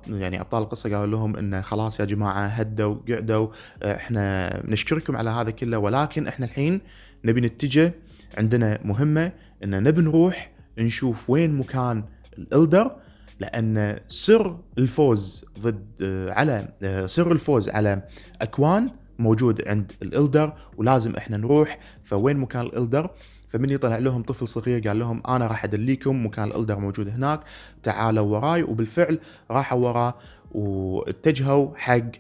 يعني 0.08 0.42
أبطال 0.42 0.64
القصة 0.64 0.90
قالوا 0.96 1.08
لهم 1.18 1.36
إنه 1.38 1.62
خلاص 1.62 2.00
يا 2.00 2.06
جماعة 2.06 2.46
هدوا 2.48 2.96
قعدوا 3.10 3.48
إحنا 3.84 4.62
نشكركم 4.66 5.16
على 5.18 5.30
هذا 5.30 5.52
كله 5.52 5.78
ولكن 5.78 6.28
إحنا 6.28 6.46
الحين 6.46 6.82
نبي 7.26 7.42
نتجه 7.42 7.94
عندنا 8.38 8.80
مهمة 8.86 9.32
إن 9.64 9.84
نبي 9.84 10.02
نروح 10.02 10.52
نشوف 10.78 11.30
وين 11.30 11.54
مكان 11.58 12.04
الالدر 12.38 12.96
لأن 13.40 14.00
سر 14.08 14.58
الفوز 14.78 15.46
ضد 15.60 15.86
على 16.30 16.68
سر 17.08 17.32
الفوز 17.32 17.70
على 17.70 18.04
أكوان 18.42 18.90
موجود 19.20 19.68
عند 19.68 19.92
ال 20.02 20.11
elder 20.11 20.54
ولازم 20.78 21.16
إحنا 21.16 21.38
نروح 21.38 21.80
فوين 22.04 22.38
مكان 22.38 22.62
ال 22.66 22.73
elder 22.73 23.10
فمن 23.52 23.70
يطلع 23.70 23.98
لهم 23.98 24.24
طفل 24.24 24.48
صغير 24.48 24.88
قال 24.88 25.00
لهم 25.00 25.22
أنا 25.28 25.48
راح 25.48 25.64
أدليكم 25.64 26.26
مكان 26.26 26.48
ال 26.48 26.53
elder 26.53 26.80
موجود 26.80 27.08
هناك 27.08 27.40
تعالوا 27.84 28.26
وراي. 28.26 28.64
وبالفعل 28.64 29.20
راحوا 29.52 29.80
وراه 29.80 30.14
واتجهوا 30.52 31.78
حق 31.78 32.12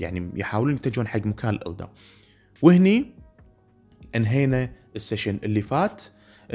يعني 0.00 0.30
يحاولون 0.34 0.74
يتجهون 0.74 1.08
حق 1.08 1.26
مكان 1.26 1.54
ال 1.54 1.60
elder 1.60 1.88
وهني 2.62 3.06
انهينا 4.14 4.70
ال 4.96 5.01
session 5.01 5.38
اللي 5.44 5.62
فات 5.62 6.02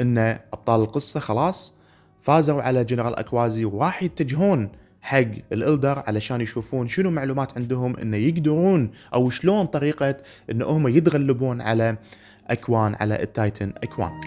إن 0.00 0.18
أبطال 0.52 0.80
القصة 0.80 1.20
خلاص 1.20 1.74
فازوا 2.20 2.62
على 2.62 2.84
جنرال 2.84 3.16
أكوازي 3.16 3.64
وراح 3.64 4.02
يتجهون 4.02 4.68
حق 5.00 5.26
الالدر 5.52 6.02
علشان 6.06 6.40
يشوفون 6.40 6.88
شنو 6.88 7.10
معلومات 7.10 7.56
عندهم 7.56 7.96
إنه 7.96 8.16
يقدرون 8.16 8.90
أو 9.14 9.30
شلون 9.30 9.66
طريقة 9.66 10.16
إن 10.50 10.62
هم 10.62 10.88
يتغلبون 10.88 11.60
على 11.60 11.96
أكوان 12.50 12.94
على 12.94 13.22
التايتن 13.22 13.72
أكوان. 13.82 14.20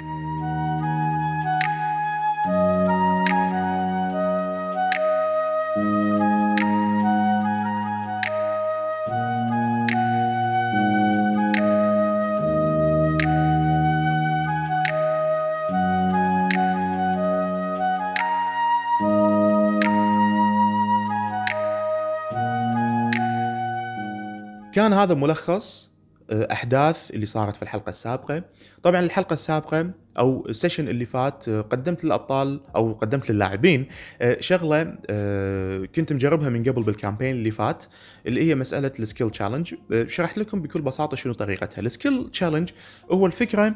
كان 24.73 24.93
هذا 24.93 25.13
ملخص 25.13 25.90
أحداث 26.31 27.11
اللي 27.11 27.25
صارت 27.25 27.55
في 27.55 27.63
الحلقة 27.63 27.89
السابقة. 27.89 28.43
طبعا 28.83 28.99
الحلقة 28.99 29.33
السابقة 29.33 29.91
أو 30.17 30.45
ال 30.49 30.54
session 30.54 30.87
اللي 30.87 31.05
فات 31.05 31.49
آه، 31.49 31.61
قدمت 31.61 32.03
للأبطال 32.03 32.61
أو 32.75 32.93
قدمت 32.93 33.31
للاعبين 33.31 33.85
آه، 34.21 34.37
شغلة 34.39 34.95
آه، 35.09 35.85
كنت 35.95 36.13
مجربها 36.13 36.49
من 36.49 36.63
قبل 36.63 36.83
بال 36.83 36.94
campaign 36.94 37.35
اللي 37.35 37.51
فات 37.51 37.83
اللي 38.25 38.43
هي 38.43 38.55
مسألة 38.55 38.91
ال 38.99 39.04
skill 39.04 39.29
challenge 39.29 39.75
شرحت 40.07 40.37
لكم 40.37 40.61
بكل 40.61 40.81
بساطة 40.81 41.17
شنو 41.17 41.33
طريقتها. 41.33 41.81
ال 41.81 41.89
skill 41.89 42.29
challenge 42.29 42.69
هو 43.11 43.25
الفكرة 43.25 43.75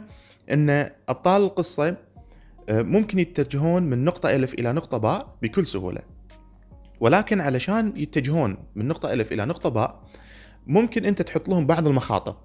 إن 0.52 0.90
أبطال 1.10 1.42
القصة 1.42 1.96
ممكن 2.70 3.20
يتجهون 3.20 3.84
من 3.84 4.06
نقطة 4.06 4.36
ألف 4.36 4.54
إلى 4.54 4.72
نقطة 4.72 4.98
باء 4.98 5.36
بكل 5.42 5.66
سهولة. 5.66 6.02
ولكن 7.00 7.42
علشان 7.42 7.94
يتجهون 7.96 8.58
من 8.76 8.88
نقطة 8.88 9.14
ألف 9.14 9.32
إلى 9.32 9.46
نقطة 9.46 9.70
باء 9.70 10.04
ممكن 10.68 11.06
أنت 11.06 11.22
تحط 11.22 11.50
لهم 11.50 11.68
بعض 11.68 11.88
المخاطر. 11.88 12.36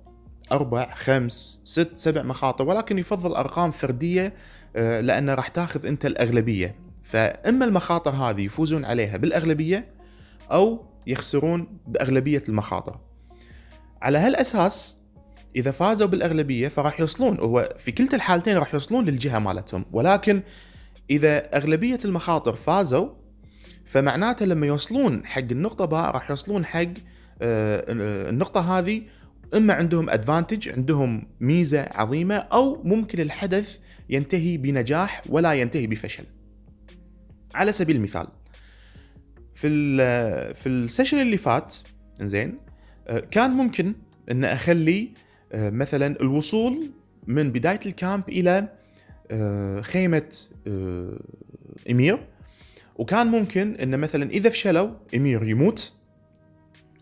أربع 0.53 0.95
خمس 0.95 1.61
ست 1.65 1.91
سبع 1.95 2.23
مخاطر 2.23 2.69
ولكن 2.69 2.99
يفضل 2.99 3.35
أرقام 3.35 3.71
فردية 3.71 4.35
آه، 4.77 5.01
لأن 5.01 5.31
راح 5.31 5.49
تاخذ 5.49 5.87
أنت 5.87 6.07
الأغلبية. 6.07 6.75
فأما 7.03 7.65
المخاطر 7.65 8.11
هذه 8.11 8.45
يفوزون 8.45 8.85
عليها 8.85 9.17
بالأغلبية 9.17 9.95
أو 10.53 10.85
يخسرون 11.07 11.79
بأغلبية 11.87 12.43
المخاطر. 12.49 13.01
على 14.03 14.19
هالأساس 14.19 14.97
إذا 15.57 15.71
فازوا 15.71 16.07
بالأغلبية 16.07 16.69
فراح 16.69 17.01
يوصلون 17.01 17.39
هو 17.41 17.75
في 17.79 17.93
كلتا 17.93 18.17
الحالتين 18.17 18.57
راح 18.57 18.75
يوصلون 18.75 19.05
للجهة 19.05 19.39
مالتهم. 19.39 19.85
ولكن 19.93 20.43
إذا 21.11 21.57
أغلبية 21.57 21.99
المخاطر 22.05 22.55
فازوا 22.55 23.09
فمعناته 23.85 24.47
لما 24.47 24.67
يوصلون 24.67 25.27
حق 25.27 25.39
النقطة 25.39 25.85
باء 25.85 26.11
راح 26.11 26.31
يوصلون 26.31 26.65
حق 26.65 26.93
النقطة 27.43 28.79
هذه 28.79 29.03
إما 29.55 29.75
عندهم 29.75 30.11
ادفانتج 30.11 30.69
عندهم 30.69 31.27
ميزة 31.41 31.89
عظيمة 31.95 32.35
أو 32.35 32.83
ممكن 32.83 33.21
الحدث 33.21 33.79
ينتهي 34.11 34.57
بنجاح 34.57 35.23
ولا 35.29 35.53
ينتهي 35.53 35.87
بفشل. 35.87 36.25
على 37.55 37.73
سبيل 37.73 37.97
المثال 37.97 38.27
في 39.55 39.69
في 40.55 40.67
السيشن 40.69 41.21
اللي 41.21 41.37
فات 41.37 41.75
زين 42.21 42.59
كان 43.31 43.51
ممكن 43.51 43.95
إن 44.31 44.45
أخلي 44.45 45.09
مثلا 45.55 46.21
الوصول 46.21 46.91
من 47.27 47.53
بداية 47.53 47.81
ال 47.87 47.95
camp 47.95 48.29
إلى 48.29 48.69
خيمة 49.83 50.37
إمير 51.91 52.19
وكان 52.97 53.27
ممكن 53.27 53.75
إن 53.75 53.99
مثلا 54.01 54.31
إذا 54.31 54.51
فشلوا 54.51 54.91
إمير 55.15 55.49
يموت 55.49 55.93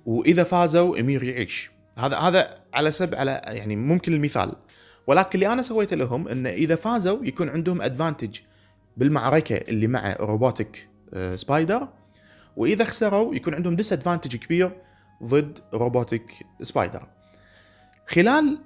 وإذا 0.09 0.45
فازوا 0.45 1.01
أمير 1.01 1.23
يعيش. 1.23 1.71
هذا 1.99 2.17
هذا 2.17 2.59
على 2.75 2.91
سب 2.91 3.15
على 3.15 3.41
يعني 3.45 3.77
ممكن 3.77 4.13
المثال. 4.13 4.53
ولكن 5.07 5.31
اللي 5.35 5.53
أنا 5.53 5.63
سويته 5.63 5.97
لهم 5.97 6.29
انه 6.29 6.49
إذا 6.49 6.75
فازوا 6.77 7.25
يكون 7.25 7.49
عندهم 7.49 7.83
advantage 7.83 8.39
بالمعركة 8.97 9.57
اللي 9.57 9.87
مع 9.87 10.17
robotic 10.21 10.89
spider 11.35 11.89
وإذا 12.57 12.85
خسروا 12.85 13.35
يكون 13.35 13.55
عندهم 13.55 13.77
disadvantage 13.77 14.37
كبير 14.37 14.71
ضد 15.25 15.59
robotic 15.75 16.33
spider 16.63 17.07
خلال 18.07 18.59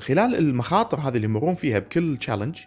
خلال 0.00 0.34
المخاطر 0.34 1.00
هذه 1.00 1.16
اللي 1.16 1.24
يمرون 1.24 1.54
فيها 1.54 1.78
بكل 1.78 2.16
challenge 2.16 2.60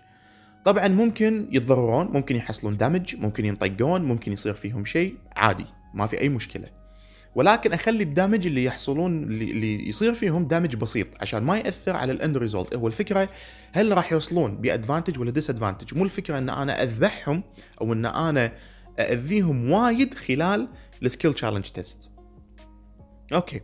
طبعا 0.65 0.87
ممكن 0.87 1.47
يتضررون 1.51 2.05
ممكن 2.05 2.35
يحصلون 2.35 2.77
damage 2.77 3.15
ممكن 3.15 3.45
ينطقون 3.45 4.01
ممكن 4.01 4.31
يصير 4.31 4.53
فيهم 4.53 4.85
شيء 4.85 5.15
عادي. 5.35 5.65
ما 5.93 6.07
في 6.07 6.21
أي 6.21 6.29
مشكلة. 6.29 6.79
ولكن 7.35 7.73
أخلي 7.73 8.03
ال 8.03 8.10
damage 8.10 8.47
اللي 8.47 8.63
يحصلون 8.63 9.23
اللي 9.23 9.87
يصير 9.87 10.13
فيهم 10.13 10.47
damage 10.47 10.75
بسيط 10.75 11.07
عشان 11.21 11.43
ما 11.43 11.57
يأثر 11.57 11.95
على 11.95 12.11
ال 12.11 12.18
end 12.18 12.37
result 12.37 12.75
هو 12.75 12.87
الفكرة 12.87 13.29
هل 13.71 13.97
راح 13.97 14.11
يوصلون 14.11 14.57
ب 14.57 14.63
advantage 14.63 15.19
ولا 15.19 15.31
disadvantage 15.31 15.97
مو 15.97 16.03
الفكرة 16.03 16.37
إن 16.37 16.49
أنا 16.49 16.83
أذبحهم 16.83 17.43
أو 17.81 17.93
إن 17.93 18.05
أنا 18.05 18.51
اذيهم 18.99 19.71
وايد 19.71 20.13
خلال 20.13 20.67
ال 21.03 21.08
skill 21.08 21.33
challenge 21.33 21.63
test 21.63 22.09
okay. 23.33 23.61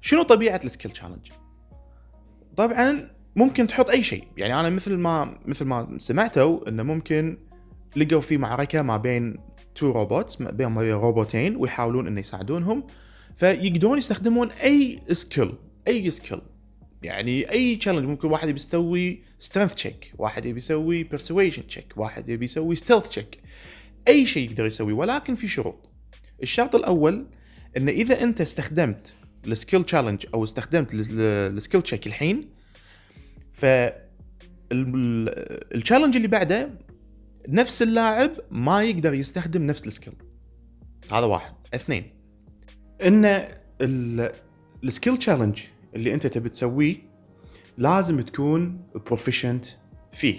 شنو 0.00 0.22
طبيعة 0.22 0.60
ال 0.64 0.68
skill 0.68 0.90
challenge 0.90 1.30
طبعا 2.56 3.10
ممكن 3.36 3.66
تحط 3.66 3.90
أي 3.90 4.02
شيء. 4.02 4.24
يعني 4.36 4.60
أنا 4.60 4.70
مثل 4.70 4.96
ما 4.96 5.38
مثل 5.46 5.64
ما 5.64 5.98
سمعتوا 5.98 6.68
إنه 6.68 6.82
ممكن 6.82 7.38
لقوا 7.96 8.20
في 8.20 8.36
معركة 8.36 8.82
ما 8.82 8.96
بين 8.96 9.36
two 9.74 9.90
robots 9.90 10.36
بين 10.36 10.78
روبوتين 10.78 11.56
ويحاولون 11.56 12.06
إنه 12.06 12.20
يساعدونهم. 12.20 12.84
فيقدرون 13.36 13.98
يستخدمون 13.98 14.50
أي 14.50 15.00
skill 15.12 15.52
أي 15.88 16.10
skill 16.10 16.40
يعني 17.02 17.50
أي 17.52 17.76
challenge 17.76 18.04
ممكن 18.04 18.28
واحد 18.28 18.48
يبي 18.48 18.60
يسوي 18.60 19.22
strength 19.38 19.74
check 19.74 20.12
واحد 20.18 20.46
يبي 20.46 20.58
يسوي 20.58 21.02
persuasion 21.02 21.66
check 21.66 21.92
واحد 21.96 22.28
يبي 22.28 22.44
يسوي 22.44 22.76
stealth 22.76 23.08
check 23.08 23.38
أي 24.08 24.26
شيء 24.26 24.50
يقدر 24.50 24.66
يسويه 24.66 24.94
ولكن 24.94 25.34
في 25.34 25.48
شروط. 25.48 25.88
الشرط 26.42 26.74
الأول 26.74 27.26
إن 27.76 27.88
إذا 27.88 28.22
أنت 28.22 28.40
استخدمت 28.40 29.14
ال 29.46 29.52
skill 29.52 29.84
challenge 29.84 30.26
أو 30.34 30.44
استخدمت 30.44 30.88
ال 30.94 31.09
skill 31.09 31.82
check 31.82 32.06
الحين 32.06 32.48
ف 33.52 33.66
ال 34.72 34.86
challenge 34.86 36.16
اللي 36.16 36.28
بعده 36.28 36.70
نفس 37.48 37.82
اللاعب 37.82 38.30
ما 38.50 38.82
يقدر 38.82 39.14
يستخدم 39.14 39.62
نفس 39.62 39.86
ال 39.86 39.91
skill 39.91 40.14
هذا 41.12 41.26
واحد. 41.26 41.54
اثنين 41.74 42.04
إن 43.06 43.48
ال 44.84 44.89
skill 44.89 45.16
challenge 45.16 45.60
اللي 45.96 46.14
أنت 46.14 46.26
تبي 46.26 46.48
تسويه 46.48 46.96
لازم 47.78 48.20
تكون 48.20 48.82
proficient 49.06 49.66
فيه. 50.12 50.36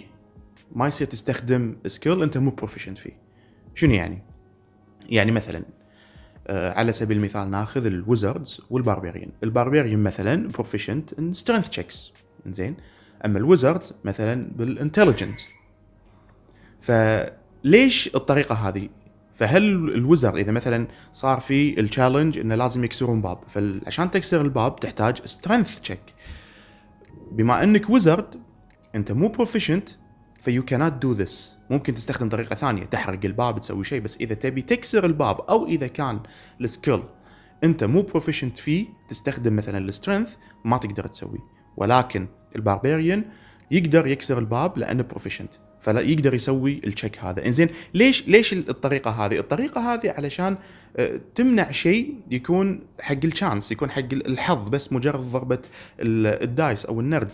ما 0.72 0.88
يصير 0.88 1.08
تستخدم 1.08 1.76
skill 1.88 2.24
أنت 2.24 2.38
مو 2.38 2.52
proficient 2.52 2.98
فيه. 2.98 3.22
شنو 3.76 3.92
يعني؟ 3.92 4.22
يعني 5.10 5.32
مثلا 5.32 5.64
آه 6.48 6.74
على 6.74 6.92
سبيل 6.92 7.18
المثال 7.18 7.52
ناخذ 7.52 7.86
ال 7.86 7.95
wizards 7.95 8.62
وال 8.70 8.81
barbarian 8.81 9.32
ال 9.44 9.50
barbarian 9.50 10.04
مثلا 10.04 10.48
proficient 10.48 11.14
in 11.20 11.34
strength 11.34 11.70
checks 11.70 12.14
زين 12.48 12.76
أما 13.26 13.38
ال 13.38 13.45
wizards 13.45 13.94
مثلا 14.06 14.52
بال 14.56 14.69
intelligence 14.69 15.50
فليش 16.82 18.16
الطريقة 18.16 18.56
هذه؟ 18.56 18.90
فهل 19.34 19.64
ال 19.74 19.83
wizard 19.83 20.38
إذا 20.38 20.52
مثلا 20.52 20.88
صار 21.14 21.40
في 21.40 21.80
ال 21.80 21.86
challenge 21.86 22.38
إنه 22.38 22.56
لازم 22.56 22.84
يكسرون 22.84 23.22
باب 23.22 23.40
فعشان 23.48 24.12
تكسر 24.12 24.42
الباب 24.42 24.76
تحتاج 24.76 25.26
strength 25.26 25.80
check 25.80 26.02
بما 27.32 27.64
إنك 27.64 27.90
wizard 27.90 28.36
أنت 28.96 29.12
مو 29.12 29.28
بروفيشنت 29.28 29.90
فيو 30.42 30.66
كانت 30.66 30.94
دو 30.94 31.12
ذس 31.12 31.58
ممكن 31.70 31.94
تستخدم 31.94 32.30
طريقة 32.30 32.56
ثانية 32.56 32.84
تحرق 32.84 33.20
الباب 33.26 33.62
تسوي 33.62 33.84
شيء 33.84 34.02
بس 34.02 34.18
إذا 34.18 34.34
تبي 34.34 34.62
تكسر 34.62 35.06
الباب 35.06 35.42
أو 35.42 35.66
إذا 35.66 35.88
كان 35.88 36.20
ال 36.62 36.69
skill 36.69 37.04
أنت 37.64 37.84
مو 37.84 38.02
proficient 38.02 38.58
فيه 38.58 38.86
تستخدم 39.10 39.56
مثلا 39.56 39.78
ال 39.78 39.84
strength 39.84 40.36
ما 40.66 40.78
تقدر 40.78 41.08
تسويه 41.08 41.40
ولكن 41.78 42.28
ال 42.56 42.63
barbarian 42.63 43.26
يقدر 43.72 44.08
يكسر 44.08 44.40
الباب 44.40 44.78
لأنه 44.78 45.04
proficient 45.04 45.54
فلا 45.82 46.02
يقدر 46.02 46.34
يسوي 46.34 46.82
ال 46.86 46.91
check 46.91 47.20
هذا. 47.20 47.46
إنزين 47.46 47.70
ليش 47.94 48.28
ليش 48.28 48.54
الطريقة 48.54 49.12
هذه؟ 49.12 49.40
الطريقة 49.40 49.94
هذه 49.94 50.10
علشان 50.12 50.58
آه، 50.98 51.20
تمنع 51.36 51.72
شيء 51.72 52.16
يكون 52.32 52.80
حق 53.02 53.18
ال 53.24 53.31
chance 53.31 53.72
يكون 53.72 53.92
حق 53.92 54.14
الحظ 54.14 54.70
بس 54.70 54.94
مجرد 54.94 55.20
ضربة 55.20 55.60
ال 56.00 56.17
dice 56.17 56.86
أو 56.86 57.00
النرد. 57.00 57.30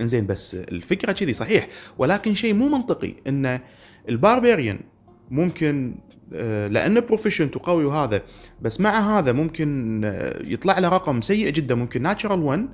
إنزين 0.00 0.26
بس 0.26 0.54
الفكرة 0.54 1.12
كذي 1.12 1.32
صحيح. 1.32 1.68
ولكن 1.98 2.34
شيء 2.34 2.54
مو 2.54 2.68
منطقي 2.68 3.14
إن 3.26 3.60
ال 4.08 4.15
barbarian 4.15 4.80
ممكن 5.30 5.94
آه، 6.34 6.68
لأنه 6.68 7.00
proficient 7.00 7.56
وقوي 7.56 7.84
وهذا 7.84 8.22
بس 8.62 8.80
مع 8.80 9.18
هذا 9.18 9.32
ممكن 9.32 10.00
آه، 10.04 10.42
يطلع 10.44 10.78
له 10.78 10.88
رقم 10.88 11.20
سيء 11.20 11.50
جدا 11.50 11.74
ممكن 11.74 12.02
natural 12.02 12.42
1 12.42 12.68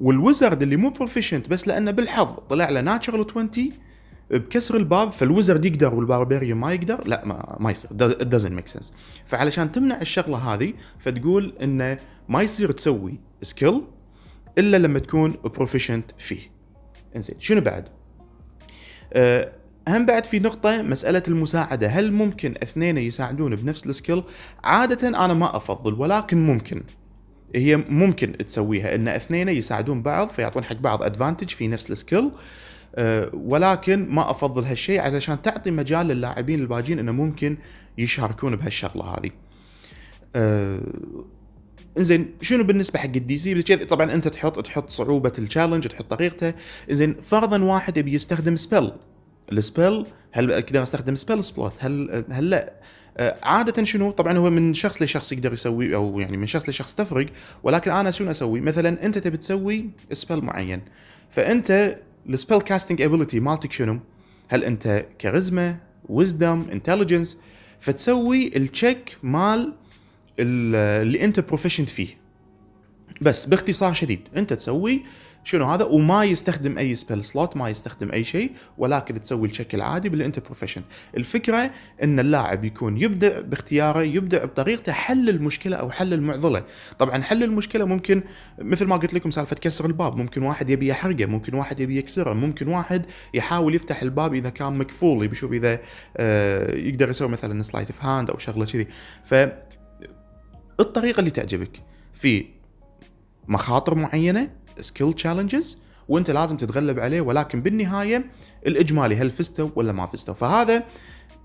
وال 0.00 0.15
wizard 0.15 0.62
اللي 0.62 0.76
مو 0.76 0.90
proficient 0.90 1.48
بس 1.48 1.68
لأنه 1.68 1.90
بالحظ 1.90 2.28
طلع 2.50 2.70
له 2.70 2.80
natural 2.80 3.26
20 3.30 3.50
يكسر 4.30 4.76
الباب 4.76 5.12
فال 5.12 5.25
wizard 5.25 5.64
يقدر 5.64 5.94
وال 5.94 6.06
barbarian 6.06 6.58
ما 6.58 6.72
يقدر 6.72 7.08
لا 7.08 7.26
ما, 7.26 7.56
ما 7.60 7.70
يصير. 7.70 7.90
Doesn't 8.20 8.60
make 8.60 8.78
sense. 8.78 8.92
فعلشان 9.26 9.72
تمنع 9.72 10.00
الشغلة 10.00 10.36
هذه 10.36 10.72
فتقول 10.98 11.54
انه 11.62 11.98
ما 12.28 12.42
يصير 12.42 12.70
تسوي 12.70 13.20
skill 13.42 13.82
إلا 14.58 14.76
لما 14.76 14.98
تكون 14.98 15.34
proficient 15.44 16.10
فيه. 16.18 16.52
إنزين 17.16 17.36
شنو 17.40 17.60
بعد؟ 17.60 17.88
أه 19.12 19.52
هم 19.88 20.06
بعد 20.06 20.24
في 20.24 20.38
نقطة 20.38 20.82
مسألة 20.82 21.22
المساعدة. 21.28 21.88
هل 21.88 22.12
ممكن 22.12 22.54
اثنين 22.62 22.98
يساعدون 22.98 23.56
بنفس 23.56 23.86
ال 23.86 23.92
skill 23.92 24.22
عادة 24.64 25.08
أنا 25.08 25.34
ما 25.34 25.56
أفضل 25.56 25.94
ولكن 25.94 26.46
ممكن. 26.46 26.82
هي 27.54 27.76
ممكن 27.76 28.36
تسويها 28.36 28.94
إن 28.94 29.08
اثنين 29.08 29.48
يساعدون 29.48 30.02
بعض 30.02 30.28
فيعطون 30.28 30.64
حق 30.64 30.76
بعض 30.76 31.02
advantage 31.02 31.48
في 31.48 31.68
نفس 31.68 31.90
ال 31.90 31.97
skill 31.97 32.30
ولكن 33.32 34.08
ما 34.08 34.30
أفضل 34.30 34.64
هالشيء 34.64 35.00
علشان 35.00 35.42
تعطي 35.42 35.70
مجال 35.70 36.06
للاعبين 36.06 36.60
الباقين 36.60 36.98
إنه 36.98 37.12
ممكن 37.12 37.56
يشاركون 37.98 38.56
بهالشغلة 38.56 39.04
هذه. 39.04 39.30
آه 40.36 40.80
إنزين 41.98 42.34
شنو 42.40 42.64
بالنسبة 42.64 42.98
حق 42.98 43.04
ال 43.16 43.38
DC؟ 43.38 43.62
طبعا 43.62 44.12
أنت 44.12 44.28
تحط 44.28 44.64
تحط 44.66 44.90
صعوبة 44.90 45.32
ال 45.38 45.43
challenge 45.43 45.86
تحط 45.86 46.10
طريقته. 46.10 46.54
إنزين 46.90 47.14
فرضا 47.22 47.62
واحد 47.62 47.96
يبي 47.96 48.14
يستخدم 48.14 48.56
spell 48.56 48.92
ال 49.52 49.61
spell 49.61 50.06
هل 50.32 50.60
كذا 50.60 50.82
أستخدم 50.82 51.14
spell 51.14 51.44
slot 51.44 51.72
هل 51.80 52.24
هل 52.30 52.50
لا؟ 52.50 52.72
آه، 53.16 53.36
عادة 53.42 53.84
شنو؟ 53.84 54.10
طبعا 54.10 54.38
هو 54.38 54.50
من 54.50 54.74
شخص 54.74 55.02
لشخص 55.02 55.32
يقدر 55.32 55.52
يسوي 55.52 55.94
أو 55.94 56.20
يعني 56.20 56.36
من 56.36 56.46
شخص 56.46 56.68
لشخص 56.68 56.94
تفرق. 56.94 57.26
ولكن 57.62 57.90
أنا 57.90 58.10
شنو 58.10 58.30
أسوي؟ 58.30 58.60
مثلا 58.60 59.06
أنت 59.06 59.18
تبي 59.18 59.36
تسوي 59.36 59.90
spell 60.12 60.44
معين. 60.44 60.80
فأنت 61.30 61.98
ال 62.28 62.60
spellcasting 62.60 63.02
ability 63.02 63.40
مالتك 63.40 63.72
شنو؟ 63.72 64.00
هل 64.48 64.64
أنت 64.64 65.06
charisma 65.18 65.76
wisdom 66.08 66.64
intelligence 66.72 67.38
فتسوي 67.80 68.56
ال 68.56 68.66
check 68.66 69.16
مال 69.22 69.72
اللي 70.38 71.24
أنت 71.24 71.40
proficient 71.40 71.88
فيه 71.88 72.08
بس 73.20 73.46
باختصار 73.46 73.92
شديد 73.92 74.28
أنت 74.36 74.52
تسوي 74.52 75.02
شنو 75.44 75.64
هذا؟ 75.64 75.84
وما 75.84 76.24
يستخدم 76.24 76.78
أي 76.78 76.94
spell 76.94 77.24
slot 77.24 77.56
ما 77.56 77.68
يستخدم 77.68 78.12
أي 78.12 78.24
شيء 78.24 78.52
ولكن 78.78 79.20
تسوي 79.20 79.48
الشكل 79.48 79.78
العادي 79.78 80.08
باللي 80.08 80.24
أنت 80.24 80.38
proficient 80.38 80.82
الفكرة 81.16 81.70
إن 82.02 82.20
اللاعب 82.20 82.64
يكون 82.64 82.98
يبدع 82.98 83.40
باختياره 83.40 84.02
يبدع 84.02 84.44
بطريقته 84.44 84.92
حل 84.92 85.28
المشكلة 85.28 85.76
أو 85.76 85.90
حل 85.90 86.14
المعضلة. 86.14 86.64
طبعا 86.98 87.22
حل 87.22 87.42
المشكلة 87.42 87.84
ممكن 87.84 88.22
مثل 88.58 88.86
ما 88.86 88.96
قلت 88.96 89.14
لكم 89.14 89.30
سالفة 89.30 89.56
كسر 89.56 89.86
الباب. 89.86 90.16
ممكن 90.16 90.42
واحد 90.42 90.70
يبي 90.70 90.88
يحرقه 90.88 91.26
ممكن 91.26 91.54
واحد 91.54 91.80
يبي 91.80 91.96
يكسره 91.96 92.32
ممكن 92.32 92.68
واحد 92.68 93.06
يحاول 93.34 93.74
يفتح 93.74 94.02
الباب 94.02 94.34
إذا 94.34 94.50
كان 94.50 94.78
مقفول 94.78 95.24
يبي 95.24 95.32
يشوف 95.36 95.52
إذا 95.52 95.78
آه 96.16 96.74
يقدر 96.74 97.10
يسوي 97.10 97.28
مثلا 97.28 97.62
sleight 97.62 97.90
of 97.90 98.04
hand 98.04 98.30
أو 98.30 98.38
شغلة 98.38 98.64
كذي. 98.64 98.86
ف 99.24 99.34
الطريقة 100.80 101.20
اللي 101.20 101.30
تعجبك. 101.30 101.82
في 102.12 102.44
مخاطر 103.48 103.94
معينة 103.94 104.50
skill 104.80 105.12
challenges 105.12 105.78
وانت 106.08 106.30
لازم 106.30 106.56
تتغلب 106.56 106.98
عليه 106.98 107.20
ولكن 107.20 107.62
بالنهاية 107.62 108.30
الإجمالي 108.66 109.16
هل 109.16 109.30
فزتوا 109.30 109.68
ولا 109.76 109.92
ما 109.92 110.06
فزتوا 110.06 110.34
فهذا 110.34 110.82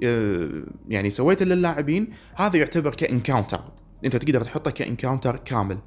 آه، 0.03 0.63
يعني 0.87 1.09
سويته 1.09 1.45
للاعبين 1.45 2.09
هذا 2.35 2.57
يعتبر 2.57 2.95
ك 2.95 3.01
encounter. 3.01 3.61
انت 4.05 4.15
تقدر 4.15 4.41
تحطه 4.41 4.71
ك 4.71 4.77
encounter 4.77 5.35
كامل. 5.35 5.77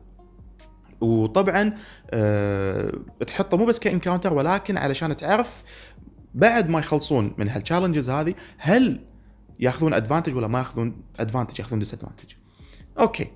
وطبعا 1.00 1.74
أه 2.11 2.92
تحطه 3.26 3.57
مو 3.57 3.64
بس 3.64 3.79
ك 3.78 3.84
encounter 3.84 4.33
ولكن 4.33 4.76
علشان 4.76 5.16
تعرف 5.16 5.62
بعد 6.35 6.68
ما 6.68 6.79
يخلصون 6.79 7.35
من 7.38 7.48
هال 7.48 7.59
challenges 7.59 8.11
هذه 8.11 8.35
هل 8.59 9.00
ياخذون 9.61 9.94
advantage 9.94 10.35
ولا 10.35 10.48
ما 10.48 10.59
ياخذون 10.59 11.03
advantage 11.20 11.59
ياخذون 11.59 11.79
disadvantage 11.78 12.33
okay. 12.98 13.26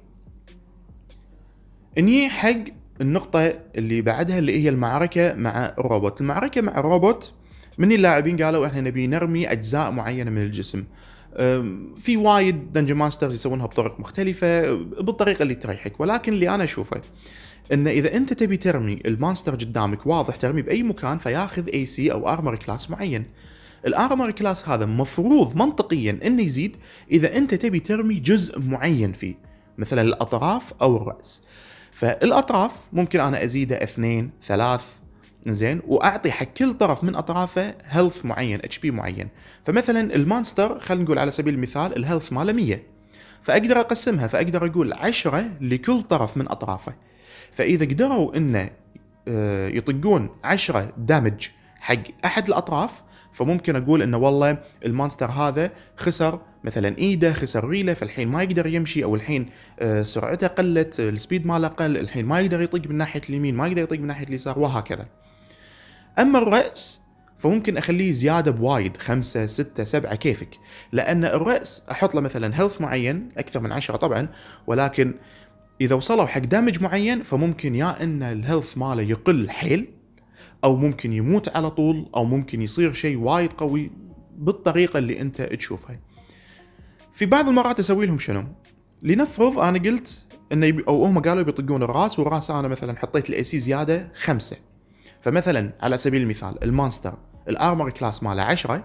نجي 1.99 2.29
حق 2.29 2.65
النقطة 3.01 3.55
اللي 3.77 4.03
بعدها 4.03 4.39
اللي 4.39 4.65
هي 4.65 4.69
المعركة 4.69 5.35
مع 5.35 5.75
الروبوت، 5.79 6.21
المعركة 6.21 6.61
مع 6.61 6.79
الروبوت 6.79 7.33
من 7.79 7.93
اللاعبين 7.93 8.43
قالوا 8.43 8.67
إحنا 8.67 8.81
نبي 8.81 9.07
نرمي 9.07 9.53
أجزاء 9.53 9.91
معينة 9.91 10.31
من 10.31 10.43
الجسم. 10.43 10.85
في 11.97 12.17
وايد 12.17 12.73
dungeon 12.73 12.95
masters 12.95 13.35
يسوونها 13.35 13.67
بطرق 13.67 14.01
مختلفة 14.01 14.75
بالطريقة 14.75 15.43
اللي 15.43 15.55
تريحك، 15.55 16.01
ولكن 16.01 16.33
اللي 16.33 16.55
أنا 16.55 16.65
أشوفه 16.65 17.01
إن 17.73 17.89
إذا 17.89 18.17
أنت 18.17 18.33
تبي 18.33 18.57
ترمي 18.57 18.99
ال 19.07 19.13
monster 19.13 19.55
قدامك 19.55 20.07
واضح 20.07 20.37
ترمي 20.37 20.63
بأي 20.63 20.83
مكان 20.83 21.19
فياخذ 21.19 21.69
AC 21.69 22.13
أو 22.13 22.29
armor 22.29 22.57
class 22.57 22.91
معين. 22.91 23.25
ال 23.87 23.94
armor 23.94 24.31
class 24.31 24.69
هذا 24.69 24.87
مفروض 24.87 25.57
منطقيا 25.57 26.19
إنه 26.25 26.43
يزيد 26.43 26.77
إذا 27.11 27.37
أنت 27.37 27.55
تبي 27.55 27.81
ترمي 27.81 28.15
جزء 28.15 28.61
معين 28.61 29.13
فيه 29.13 29.35
مثلا 29.79 30.03
الأطراف 30.03 30.73
أو 30.83 30.97
الرأس. 30.97 31.43
فالأطراف 32.05 32.73
ممكن 32.93 33.21
أنا 33.21 33.45
أزيده 33.45 33.83
اثنين 33.83 34.31
ثلاث 34.43 34.85
زين 35.47 35.81
وأعطي 35.87 36.33
حق 36.33 36.45
كل 36.45 36.75
طرف 36.75 37.05
من 37.05 37.15
أطرافه 37.15 37.75
health 37.85 38.25
معين 38.25 38.59
HP 38.59 38.91
معين. 38.91 39.29
فمثلا 39.65 40.15
ال 40.15 40.23
monster 40.23 40.79
خلينا 40.79 41.05
نقول 41.05 41.19
على 41.19 41.31
سبيل 41.31 41.55
المثال 41.55 41.97
ال 41.97 42.02
health 42.02 42.33
ماله 42.33 42.53
100 42.53 42.83
فأقدر 43.43 43.81
أقسمها 43.81 44.27
فأقدر 44.27 44.67
أقول 44.67 44.93
10 44.93 45.51
لكل 45.61 46.03
طرف 46.03 46.37
من 46.37 46.51
أطرافه. 46.51 46.95
فإذا 47.53 47.85
قدروا 47.85 48.37
إنه 48.37 48.71
آه، 49.29 49.69
يطقون 49.69 50.29
10 50.45 50.93
damage 50.99 51.49
حق 51.81 52.03
أحد 52.25 52.49
الأطراف 52.49 53.03
فممكن 53.33 53.77
أقول 53.77 54.03
إنه 54.03 54.17
والله 54.17 54.59
ال 54.85 54.90
monster 54.90 55.31
هذا 55.31 55.71
خسر 55.97 56.41
مثلا 56.65 56.99
ايده 56.99 57.33
خسر 57.33 57.69
ريله 57.69 57.95
فالحين 57.95 58.29
ما 58.29 58.43
يقدر 58.43 58.67
يمشي 58.67 59.05
أو 59.05 59.15
الحين 59.15 59.47
آه، 59.81 60.03
سرعته 60.03 60.47
قلت 60.47 61.01
ال 61.01 61.08
speed 61.08 61.47
ماله 61.47 61.69
قل 61.69 61.97
الحين 61.97 62.27
ما 62.27 62.41
يقدر 62.41 62.61
يطق 62.61 62.89
من 62.89 62.97
ناحية 62.97 63.21
اليمين 63.31 63.55
ما 63.57 63.67
يقدر 63.67 63.83
يطق 63.83 63.99
من 63.99 64.07
ناحية 64.07 64.27
اليسار 64.27 64.59
وهكذا. 64.59 65.07
أما 66.19 66.39
الرأس 66.39 67.01
فممكن 67.39 67.77
أخليه 67.77 68.13
زيادة 68.13 68.51
بوايد 68.51 68.97
خمسة 68.97 69.47
ستة 69.47 69.85
سبعة 69.85 70.15
كيفك. 70.15 70.59
لأن 70.93 71.25
الرأس 71.25 71.83
أحط 71.91 72.15
له 72.15 72.21
مثلا 72.21 72.61
health 72.61 72.81
معين 72.81 73.29
أكثر 73.39 73.61
من 73.61 73.73
عشرة 73.73 73.97
طبعا 73.97 74.29
ولكن 74.67 75.15
إذا 75.81 75.95
وصلوا 75.95 76.27
حق 76.27 76.41
damage 76.41 76.83
معين 76.83 77.23
فممكن 77.23 77.75
يا 77.75 78.03
إن 78.03 78.23
ال 78.23 78.31
health 78.31 78.79
ماله 78.79 79.03
يقل 79.03 79.51
حيل 79.51 79.89
أو 80.65 80.77
ممكن 80.77 81.13
يموت 81.13 81.57
على 81.57 81.71
طول 81.71 82.07
أو 82.17 82.25
ممكن 82.25 82.63
يصير 82.63 82.93
شيء 82.93 83.19
وايد 83.19 83.53
قوي 83.53 83.91
بالطريقة 84.37 84.99
اللي 84.99 85.21
أنت 85.21 85.43
تشوفها. 85.43 85.99
في 87.15 87.27
بعض 87.27 87.49
المرات 87.49 87.79
أسوي 87.81 88.07
لهم 88.07 88.19
شنو؟ 88.19 88.45
لنفرض 89.03 89.59
أنا 89.59 89.79
قلت 89.79 90.27
انه 90.53 90.67
يبي 90.67 90.85
أو 90.89 91.05
هم 91.05 91.19
قالوا 91.19 91.43
بيطقون 91.43 91.83
الراس 91.83 92.19
والراس 92.19 92.51
أنا 92.51 92.69
مثلا 92.69 92.99
حطيت 92.99 93.31
ال 93.31 93.45
AC 93.45 93.59
زيادة 93.59 94.09
خمسة. 94.23 94.57
فمثلا 95.21 95.73
على 95.81 95.99
سبيل 95.99 96.23
المثال 96.23 96.65
ال 96.65 96.71
monster 96.71 97.15
ال 97.49 97.56
armor 97.56 97.91
class 97.91 98.23
ماله 98.23 98.43
10 98.43 98.85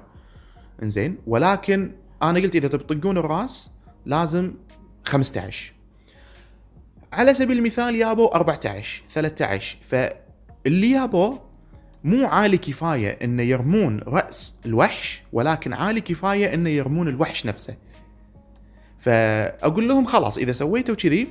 إنزين. 0.83 1.17
ولكن 1.27 1.91
أنا 2.23 2.39
قلت 2.39 2.55
إذا 2.55 2.67
تبي 2.67 3.09
الراس 3.09 3.71
لازم 4.05 4.53
15 5.05 5.73
على 7.13 7.33
سبيل 7.33 7.57
المثال 7.57 7.95
يابو 7.95 8.27
14 8.27 9.03
13 9.11 9.77
فاللي 9.81 10.91
يابو 10.91 11.37
مو 12.03 12.27
عالي 12.27 12.57
كفاية 12.57 13.09
إنه 13.23 13.43
يرمون 13.43 13.99
رأس 13.99 14.53
الوحش 14.65 15.21
ولكن 15.33 15.73
عالي 15.73 16.01
كفاية 16.01 16.53
إنه 16.53 16.69
يرمون 16.69 17.07
الوحش 17.07 17.45
نفسه. 17.45 17.75
فأقول 18.99 19.87
لهم 19.87 20.05
خلاص 20.05 20.37
إذا 20.37 20.51
سويتوا 20.51 20.95
كذي 20.95 21.27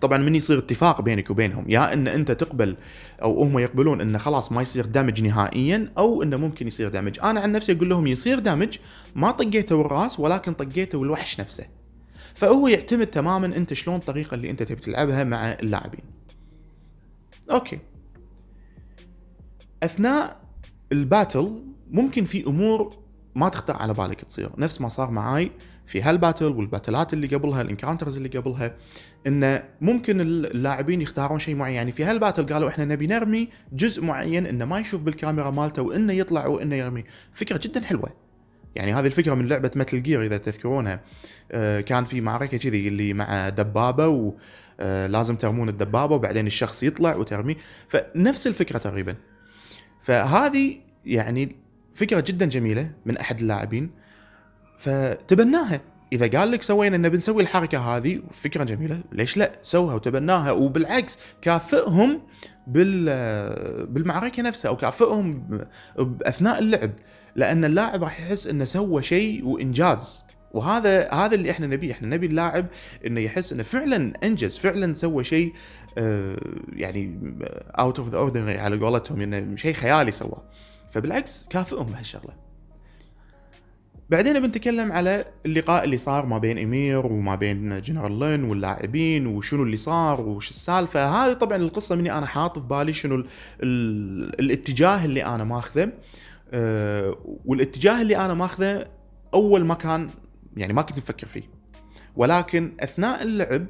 طبعا 0.00 0.18
من 0.18 0.34
يصير 0.34 0.58
اتفاق 0.58 1.00
بينك 1.00 1.30
وبينهم 1.30 1.70
يا 1.70 1.92
إن 1.92 2.08
أنت 2.08 2.30
تقبل 2.30 2.76
أو 3.22 3.42
هم 3.42 3.58
يقبلون 3.58 4.00
انه 4.00 4.18
خلاص 4.18 4.52
ما 4.52 4.62
يصير 4.62 4.86
damage 4.86 5.22
نهائيا 5.22 5.92
أو 5.98 6.22
انه 6.22 6.36
ممكن 6.36 6.66
يصير 6.66 6.88
damage. 6.88 7.18
أنا 7.22 7.40
عن 7.40 7.52
نفسي 7.52 7.72
أقول 7.72 7.88
لهم 7.88 8.06
يصير 8.06 8.38
damage 8.38 8.78
ما 9.14 9.30
طقيته 9.30 9.80
الرأس 9.80 10.20
ولكن 10.20 10.52
طقيته 10.52 11.02
الوحش 11.02 11.40
نفسه. 11.40 11.66
فهو 12.34 12.68
يعتمد 12.68 13.06
تماما 13.06 13.46
أنت 13.46 13.74
شلون 13.74 13.96
الطريقة 13.96 14.34
اللي 14.34 14.50
أنت 14.50 14.62
تبي 14.62 14.80
تلعبها 14.80 15.24
مع 15.24 15.52
اللاعبين. 15.52 16.04
okay. 17.50 17.78
أثناء 19.82 20.40
ال 20.92 21.02
battle 21.02 21.62
ممكن 21.90 22.24
في 22.24 22.46
أمور 22.46 22.96
ما 23.34 23.48
تخطر 23.48 23.76
على 23.76 23.94
بالك 23.94 24.20
تصير. 24.20 24.50
نفس 24.58 24.80
ما 24.80 24.88
صار 24.88 25.10
معاي 25.10 25.50
في 25.86 26.02
هال 26.02 26.12
battle 26.12 26.44
والـ 26.44 26.59
battle 26.59 27.04
ات 27.04 27.12
اللي 27.12 27.26
قبلها 27.26 27.62
ال 27.62 27.67
encounters 27.67 28.16
اللي 28.16 28.28
قبلها 28.28 28.74
انه 29.26 29.64
ممكن 29.80 30.20
اللاعبين 30.20 31.02
يختارون 31.02 31.38
شيء 31.38 31.54
معين. 31.54 31.74
يعني 31.74 31.92
في 31.92 32.04
هالباتل 32.04 32.54
قالوا 32.54 32.68
إحنا 32.68 32.84
نبي 32.84 33.06
نرمي 33.06 33.48
جزء 33.72 34.02
معين 34.02 34.46
إنه 34.46 34.64
ما 34.64 34.78
يشوف 34.78 35.02
بالكاميرا 35.02 35.50
مالته 35.50 35.82
وإنه 35.82 36.12
يطلع 36.12 36.46
وإنه 36.46 36.76
يرمي. 36.76 37.04
فكرة 37.32 37.60
جدا 37.62 37.80
حلوة. 37.80 38.12
يعني 38.74 38.94
هذه 38.94 39.06
الفكرة 39.06 39.34
من 39.34 39.48
لعبة 39.48 39.70
متل 39.76 40.02
جير 40.02 40.22
إذا 40.22 40.36
تذكرونها. 40.36 41.00
آه، 41.52 41.80
كان 41.80 42.04
في 42.04 42.20
معركة 42.20 42.56
كذي 42.56 42.88
اللي 42.88 43.12
مع 43.14 43.48
دبابة 43.48 44.08
و 44.08 44.34
آه، 44.80 45.06
لازم 45.06 45.36
ترمون 45.36 45.68
الدبابة 45.68 46.14
وبعدين 46.14 46.46
الشخص 46.46 46.82
يطلع 46.82 47.16
وترميه 47.16 47.56
فنفس 47.88 48.46
الفكرة 48.46 48.78
تقريبا. 48.78 49.14
فهذه 50.00 50.76
يعني 51.04 51.56
فكرة 51.94 52.20
جدا 52.20 52.46
جميلة 52.46 52.90
من 53.06 53.16
أحد 53.16 53.40
اللاعبين. 53.40 53.90
فتبناها. 54.78 55.80
إذا 56.12 56.38
قال 56.38 56.50
لك 56.50 56.62
سوينا 56.62 56.96
إن 56.96 57.08
بنسوي 57.08 57.42
الحركة 57.42 57.78
هذه 57.78 58.22
فكرة 58.30 58.64
جميلة. 58.64 59.00
ليش 59.12 59.36
لا؟ 59.36 59.52
سوها 59.62 59.94
وتبناها 59.94 60.52
وبالعكس 60.52 61.18
كافئهم 61.42 62.20
بال 62.66 63.04
بالمعركة 63.86 64.42
نفسها 64.42 64.68
أو 64.68 64.76
كافئهم 64.76 65.48
اثناء 66.22 66.58
اللعب 66.58 66.90
لأن 67.36 67.64
اللاعب 67.64 68.02
راح 68.02 68.20
يحس 68.20 68.46
إنه 68.46 68.64
سوى 68.64 69.02
شيء 69.02 69.44
وإنجاز. 69.44 70.24
وهذا 70.52 71.12
هذا 71.12 71.34
اللي 71.34 71.50
إحنا 71.50 71.66
نبيه. 71.66 71.92
إحنا 71.92 72.08
نبي 72.08 72.26
اللاعب 72.26 72.66
إنه 73.06 73.20
يحس 73.20 73.52
إنه 73.52 73.62
فعلا 73.62 74.12
أنجز 74.22 74.56
فعلا 74.58 74.94
سوى 74.94 75.24
شيء 75.24 75.52
آه، 75.98 76.36
يعني 76.72 77.20
out 77.78 77.98
of 77.98 78.08
the 78.08 78.18
ordinary 78.18 78.58
على 78.58 78.76
قولتهم 78.76 79.20
إنه 79.20 79.56
شيء 79.56 79.74
خيالي 79.74 80.12
سواه. 80.12 80.42
فبالعكس 80.88 81.46
كافئهم 81.50 81.86
بهالشغلة. 81.86 82.45
بعدين 84.10 84.40
بنتكلم 84.40 84.92
على 84.92 85.24
اللقاء 85.46 85.84
اللي 85.84 85.96
صار 85.96 86.26
ما 86.26 86.38
بين 86.38 86.58
إمير 86.58 87.06
وما 87.06 87.34
بين 87.34 87.80
جنرال 87.80 88.18
لين 88.18 88.44
واللاعبين 88.44 89.26
وشنو 89.26 89.62
اللي 89.62 89.76
صار 89.76 90.20
وش 90.20 90.50
السالفة. 90.50 91.08
هذه 91.08 91.32
طبعا 91.32 91.56
القصة 91.56 91.94
مني 91.94 92.18
أنا 92.18 92.26
حاط 92.26 92.58
في 92.58 92.66
بالي 92.66 92.92
شنو 92.92 93.14
ال 93.14 93.26
ال 93.62 94.40
الاتجاه 94.40 95.04
اللي 95.04 95.24
أنا 95.24 95.44
ماخذه. 95.44 95.92
أه 96.52 97.16
والاتجاه 97.44 98.02
اللي 98.02 98.16
أنا 98.16 98.34
ماخذه 98.34 98.86
أول 99.34 99.64
ما 99.64 99.74
كان 99.74 100.10
يعني 100.56 100.72
ما 100.72 100.82
كنت 100.82 100.98
مفكر 100.98 101.26
فيه. 101.26 101.42
ولكن 102.16 102.72
أثناء 102.80 103.22
اللعب 103.22 103.66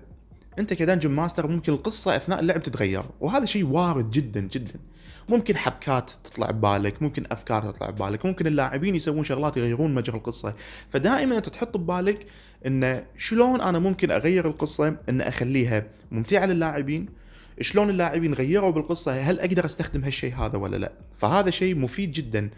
أنت 0.59 0.75
ك 0.75 0.79
dungeon 0.79 1.11
master 1.11 1.49
ممكن 1.49 1.73
القصة 1.73 2.17
أثناء 2.17 2.41
اللعب 2.41 2.63
تتغير. 2.63 3.03
وهذا 3.21 3.45
شيء 3.45 3.67
وارد 3.67 4.11
جدا 4.11 4.41
جدا. 4.41 4.81
ممكن 5.29 5.57
حبكات 5.57 6.11
تطلع 6.25 6.51
ببالك 6.51 7.03
ممكن 7.03 7.25
أفكار 7.31 7.63
تطلع 7.63 7.91
ببالك 7.91 8.27
ممكن 8.27 8.47
اللاعبين 8.47 8.95
يسوون 8.95 9.25
شغلات 9.25 9.57
يغيرون 9.57 9.95
مجرى 9.95 10.17
القصة. 10.17 10.55
فدائما 10.89 11.37
أنت 11.37 11.49
تحط 11.49 11.77
ببالك 11.77 12.27
إن 12.67 13.05
شلون 13.17 13.61
أنا 13.61 13.79
ممكن 13.79 14.11
أغير 14.11 14.47
القصة 14.47 14.97
إن 15.09 15.21
أخليها 15.21 15.87
ممتعة 16.11 16.47
للاعبين 16.47 17.07
شلون 17.61 17.91
اللاعبين 17.91 18.35
غيروا 18.35 18.71
بالقصة 18.71 19.13
هل 19.13 19.41
أقدر 19.41 19.65
أستخدم 19.65 20.05
هالشيء 20.05 20.35
هذا 20.35 20.59
ولا 20.59 20.77
لا؟ 20.77 20.93
فهذا 21.19 21.51
شيء 21.51 21.77
مفيد 21.77 22.13
جدا 22.13 22.51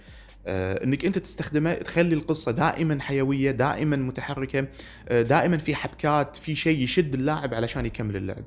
آه، 0.46 0.84
إنك 0.84 1.04
أنت 1.04 1.18
تستخدمه 1.18 1.74
تخلي 1.74 2.14
القصة 2.14 2.52
دائما 2.52 3.00
حيوية 3.00 3.50
دائما 3.50 3.96
متحركة 3.96 4.66
آه، 5.08 5.22
دائما 5.22 5.56
في 5.56 5.74
حبكات 5.74 6.36
في 6.36 6.56
شيء 6.56 6.82
يشد 6.82 7.14
اللاعب 7.14 7.54
علشان 7.54 7.86
يكمل 7.86 8.16
اللعب. 8.16 8.44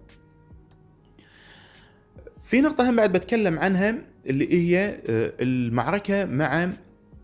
في 2.44 2.62
نقطة 2.62 2.90
هم 2.90 2.96
بعد 2.96 3.12
بتكلم 3.12 3.60
عنها 3.60 3.96
اللي 4.26 4.54
هي 4.54 5.00
آه، 5.10 5.34
المعركة 5.40 6.26
مع 6.26 6.70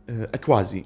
أكوازي. 0.10 0.86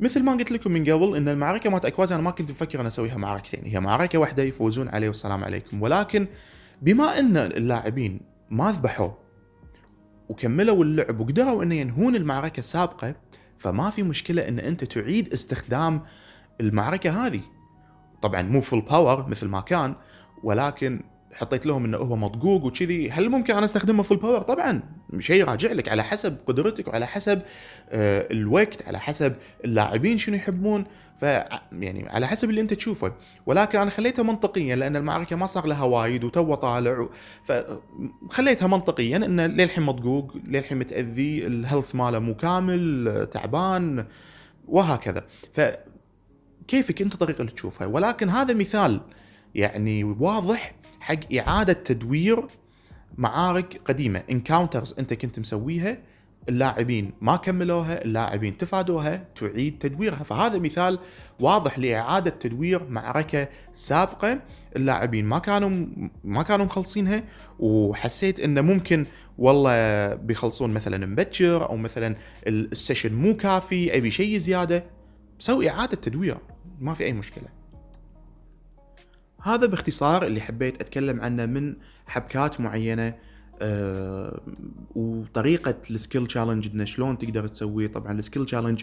مثل 0.00 0.22
ما 0.22 0.32
قلت 0.32 0.52
لكم 0.52 0.72
من 0.72 0.90
قبل 0.90 1.16
إن 1.16 1.28
المعركة 1.28 1.70
مالت 1.70 1.84
أكوازي 1.84 2.14
أنا 2.14 2.22
ما 2.22 2.30
كنت 2.30 2.50
مفكر 2.50 2.80
أن 2.80 2.86
أسويها 2.86 3.16
معركتين 3.16 3.64
هي 3.64 3.80
معركة 3.80 4.18
واحدة 4.18 4.42
يفوزون 4.42 4.88
عليه 4.88 5.08
والسلام 5.08 5.44
عليكم. 5.44 5.82
ولكن 5.82 6.26
بما 6.82 7.18
أن 7.18 7.36
اللاعبين 7.36 8.20
ما 8.50 8.72
ذبحوا 8.72 9.10
وكملوا 10.28 10.84
اللعب 10.84 11.20
وقدروا 11.20 11.62
أن 11.62 11.72
ينهون 11.72 12.16
المعركة 12.16 12.60
السابقة 12.60 13.14
فما 13.58 13.90
في 13.90 14.02
مشكلة 14.02 14.48
أن 14.48 14.58
أنت 14.58 14.84
تعيد 14.84 15.32
استخدام 15.32 16.02
المعركة 16.60 17.26
هذه. 17.26 17.40
طبعا 18.22 18.42
مو 18.42 18.60
full 18.60 18.80
power 18.80 19.28
مثل 19.28 19.48
ما 19.48 19.60
كان 19.60 19.94
ولكن 20.42 21.00
حطيت 21.32 21.66
لهم 21.66 21.84
إنه 21.84 21.98
هو 21.98 22.16
مضقوق 22.16 22.64
وكذي 22.64 23.10
هل 23.10 23.28
ممكن 23.28 23.54
أنا 23.54 23.64
أستخدمه 23.64 24.02
full 24.02 24.16
power 24.16 24.42
طبعا 24.42 24.82
شيء 25.18 25.44
راجع 25.44 25.72
لك 25.72 25.88
على 25.88 26.04
حسب 26.04 26.36
قدرتك 26.46 26.88
وعلى 26.88 27.06
حسب 27.06 27.42
آه، 27.90 28.28
الوقت 28.30 28.88
على 28.88 29.00
حسب 29.00 29.34
اللاعبين 29.64 30.18
شنو 30.18 30.36
يحبون. 30.36 30.84
ف 31.20 31.22
يعني 31.72 32.08
على 32.08 32.26
حسب 32.26 32.50
اللي 32.50 32.60
أنت 32.60 32.74
تشوفه. 32.74 33.12
ولكن 33.46 33.78
أنا 33.78 33.90
خليتها 33.90 34.22
منطقيا 34.22 34.76
لأن 34.76 34.96
المعركة 34.96 35.36
ما 35.36 35.46
صار 35.46 35.66
لها 35.66 35.84
وايد 35.84 36.24
وتو 36.24 36.54
طالع 36.54 37.08
فخليتها 37.44 38.66
منطقيا 38.66 39.16
إنه 39.16 39.46
للحين 39.46 39.84
مضقوق 39.84 40.36
للحين 40.46 40.78
متأذي 40.78 41.46
ال 41.46 41.53
health 41.53 41.94
ماله 41.94 42.18
مو 42.18 42.34
كامل 42.34 43.28
تعبان 43.32 44.06
وهكذا. 44.68 45.24
ف 45.52 45.60
كيفك 46.68 47.02
أنت 47.02 47.14
الطريقة 47.14 47.40
اللي 47.40 47.52
تشوفها؟ 47.52 47.86
ولكن 47.86 48.28
هذا 48.28 48.54
مثال 48.54 49.00
يعني 49.54 50.04
واضح 50.04 50.74
حق 51.02 51.34
إعادة 51.38 51.72
تدوير 51.72 52.44
معارك 53.18 53.80
قديمة. 53.84 54.22
انكاونترز 54.30 54.94
أنت 54.98 55.14
كنت 55.14 55.38
مسويها 55.38 55.98
اللاعبين 56.48 57.12
ما 57.20 57.36
كملوها 57.36 58.04
اللاعبين 58.04 58.56
تفادوها 58.56 59.24
تعيد 59.36 59.78
تدويرها. 59.78 60.22
فهذا 60.22 60.58
مثال 60.58 60.98
واضح 61.40 61.78
لإعادة 61.78 62.30
تدوير 62.30 62.88
معركة 62.88 63.48
سابقة. 63.72 64.40
اللاعبين 64.76 65.24
ما 65.24 65.38
كانوا 65.38 65.86
ما 66.24 66.42
كانوا 66.42 66.66
مخلصينها 66.66 67.24
وحسيت 67.58 68.40
إنه 68.40 68.60
ممكن 68.60 69.06
والله 69.38 70.14
بيخلصون 70.14 70.70
مثلا 70.70 71.06
مبكر 71.06 71.68
أو 71.68 71.76
مثلا 71.76 72.16
ال 72.46 72.55
session 72.55 73.14
مو 73.14 73.36
كافي 73.36 73.96
أبي 73.96 74.10
شيء 74.10 74.36
زيادة. 74.38 74.84
سوي 75.38 75.70
إعادة 75.70 75.96
تدوير 75.96 76.38
ما 76.80 76.94
في 76.94 77.04
أي 77.04 77.12
مشكلة. 77.12 77.61
هذا 79.42 79.66
باختصار 79.66 80.26
اللي 80.26 80.40
حبيت 80.40 80.80
أتكلم 80.80 81.20
عنه 81.20 81.46
من 81.46 81.76
حبكات 82.06 82.60
معينة 82.60 83.14
آه، 83.62 84.40
وطريقة 85.22 85.74
ال 85.90 85.96
skill 85.96 86.26
challenge 86.26 86.68
إنه 86.74 86.84
شلون 86.84 87.18
تقدر 87.18 87.48
تسويه. 87.48 87.86
طبعا 87.86 88.12
ال 88.12 88.18
skill 88.18 88.46
challenge 88.46 88.82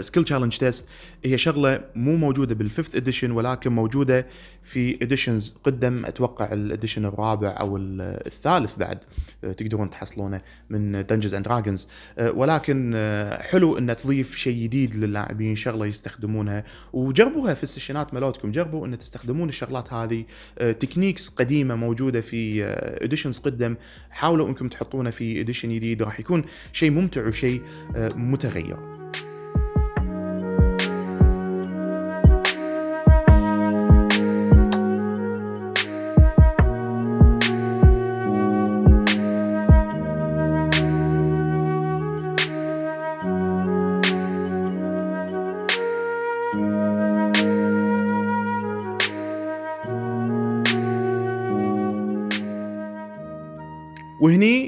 skill 0.00 0.24
challenge 0.24 0.56
test 0.56 0.86
هي 1.24 1.38
شغلة 1.38 1.80
مو 1.94 2.16
موجودة 2.16 2.54
بال 2.54 2.66
fifth 2.66 2.96
edition 2.96 3.30
ولكن 3.30 3.72
موجودة 3.72 4.26
في 4.62 4.98
editions 5.02 5.54
قدم 5.64 6.04
أتوقع 6.04 6.52
ال 6.52 6.59
edition 6.59 7.04
الرابع 7.04 7.56
أو 7.60 7.76
الثالث 7.76 8.76
بعد 8.76 8.98
آه، 9.44 9.52
تقدرون 9.52 9.90
تحصلونه 9.90 10.40
من 10.70 11.06
Dungeons 11.06 11.34
and 11.34 11.44
Dragons 11.44 11.88
ولكن 12.20 12.92
آه، 12.96 13.42
حلو 13.42 13.78
إن 13.78 13.96
تضيف 13.96 14.36
شيء 14.36 14.62
جديد 14.62 14.94
للاعبين 14.94 15.56
شغلة 15.56 15.86
يستخدمونها 15.86 16.64
وجربوها 16.92 17.54
في 17.54 17.62
ال 17.62 17.68
session 17.68 18.08
ات 18.08 18.14
مالتكم. 18.14 18.52
جربوا 18.52 18.86
إن 18.86 18.98
تستخدمون 18.98 19.48
الشغلات 19.48 19.92
هذه 19.92 20.24
techniques 20.56 21.28
قديمة 21.28 21.74
موجودة 21.74 22.20
في 22.20 22.64
editions 23.04 23.38
قدم. 23.38 23.76
حاولوا 24.10 24.48
إنكم 24.48 24.68
تحطونه 24.68 25.10
في 25.10 25.40
edition 25.56 25.74
جديد 25.74 26.02
راح 26.02 26.20
يكون 26.20 26.44
شيء 26.72 26.90
ممتع 26.90 27.28
وشيء 27.28 27.62
آه، 27.96 28.08
متغير. 28.14 28.95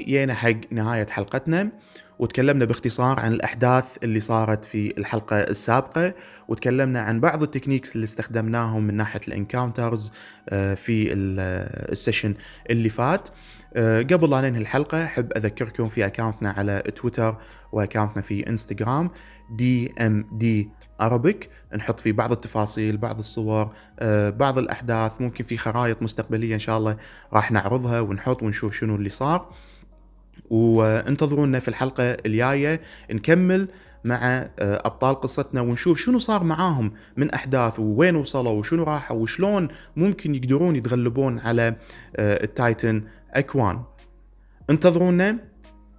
جينا 0.09 0.33
حق 0.33 0.55
نهاية 0.71 1.05
حلقتنا 1.07 1.71
وتكلمنا 2.19 2.65
باختصار 2.65 3.19
عن 3.19 3.33
الأحداث 3.33 3.85
اللي 4.03 4.19
صارت 4.19 4.65
في 4.65 4.93
الحلقة 4.97 5.39
السابقة 5.39 6.13
وتكلمنا 6.47 6.99
عن 6.99 7.19
بعض 7.19 7.43
ال 7.43 7.48
techniques 7.48 7.95
اللي 7.95 8.03
استخدمناهم 8.03 8.83
من 8.83 8.93
ناحية 8.93 9.19
ال 9.27 9.35
encounters 9.35 10.11
آه، 10.49 10.73
في 10.73 11.13
ال 11.13 11.28
session 11.28 12.33
اللي 12.69 12.89
فات. 12.89 13.29
آه، 13.73 14.01
قبل 14.01 14.29
لا 14.29 14.41
ننهي 14.41 14.61
الحلقة 14.61 15.03
أحب 15.03 15.31
أذكركم 15.37 15.87
في 15.87 16.05
account 16.05 16.45
نا 16.45 16.51
على 16.51 16.83
تويتر 16.95 17.37
و 17.71 17.77
account 17.77 18.15
نا 18.15 18.21
في 18.21 18.49
إنستغرام 18.49 19.11
DMD 19.51 20.69
Arabic 21.01 21.49
نحط 21.75 21.99
فيه 21.99 22.11
بعض 22.11 22.31
التفاصيل 22.31 22.97
بعض 22.97 23.19
الصور 23.19 23.73
آه، 23.99 24.29
بعض 24.29 24.57
الأحداث 24.57 25.21
ممكن 25.21 25.43
في 25.43 25.57
خرائط 25.57 26.01
مستقبلية 26.01 26.53
إن 26.53 26.59
شاء 26.59 26.77
الله 26.77 26.97
راح 27.33 27.51
نعرضها 27.51 27.99
ونحط 28.01 28.43
ونشوف 28.43 28.75
شنو 28.75 28.95
اللي 28.95 29.09
صار. 29.09 29.49
وانتظرونا 30.49 31.59
في 31.59 31.67
الحلقة 31.67 32.03
الجاية 32.25 32.81
نكمل 33.11 33.67
مع 34.03 34.17
آه، 34.25 34.49
أبطال 34.59 35.15
قصتنا 35.21 35.61
ونشوف 35.61 35.99
شنو 35.99 36.19
صار 36.19 36.43
معاهم 36.43 36.91
من 37.17 37.31
أحداث 37.31 37.79
ووين 37.79 38.15
وصلوا 38.15 38.51
وشنو 38.51 38.83
راحوا 38.83 39.17
وشلون 39.17 39.67
ممكن 39.95 40.35
يقدرون 40.35 40.75
يتغلبون 40.75 41.39
على 41.39 41.75
آه، 42.15 42.43
ال 42.43 42.53
titan 42.53 43.03
أكوان 43.31 43.81
انتظرونا 44.69 45.37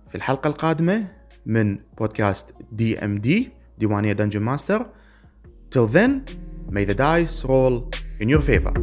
في 0.08 0.14
الحلقة 0.14 0.48
القادمة 0.48 1.06
من 1.46 1.78
بودكاست 1.98 2.54
DMD 2.72 3.50
ديوانية 3.78 4.12
dungeon 4.12 4.40
master 4.40 4.86
Till 5.70 5.86
then, 5.86 6.24
may 6.68 6.84
the 6.84 6.94
dice 6.94 7.44
roll 7.44 7.88
in 8.18 8.28
your 8.28 8.42
favor. 8.42 8.74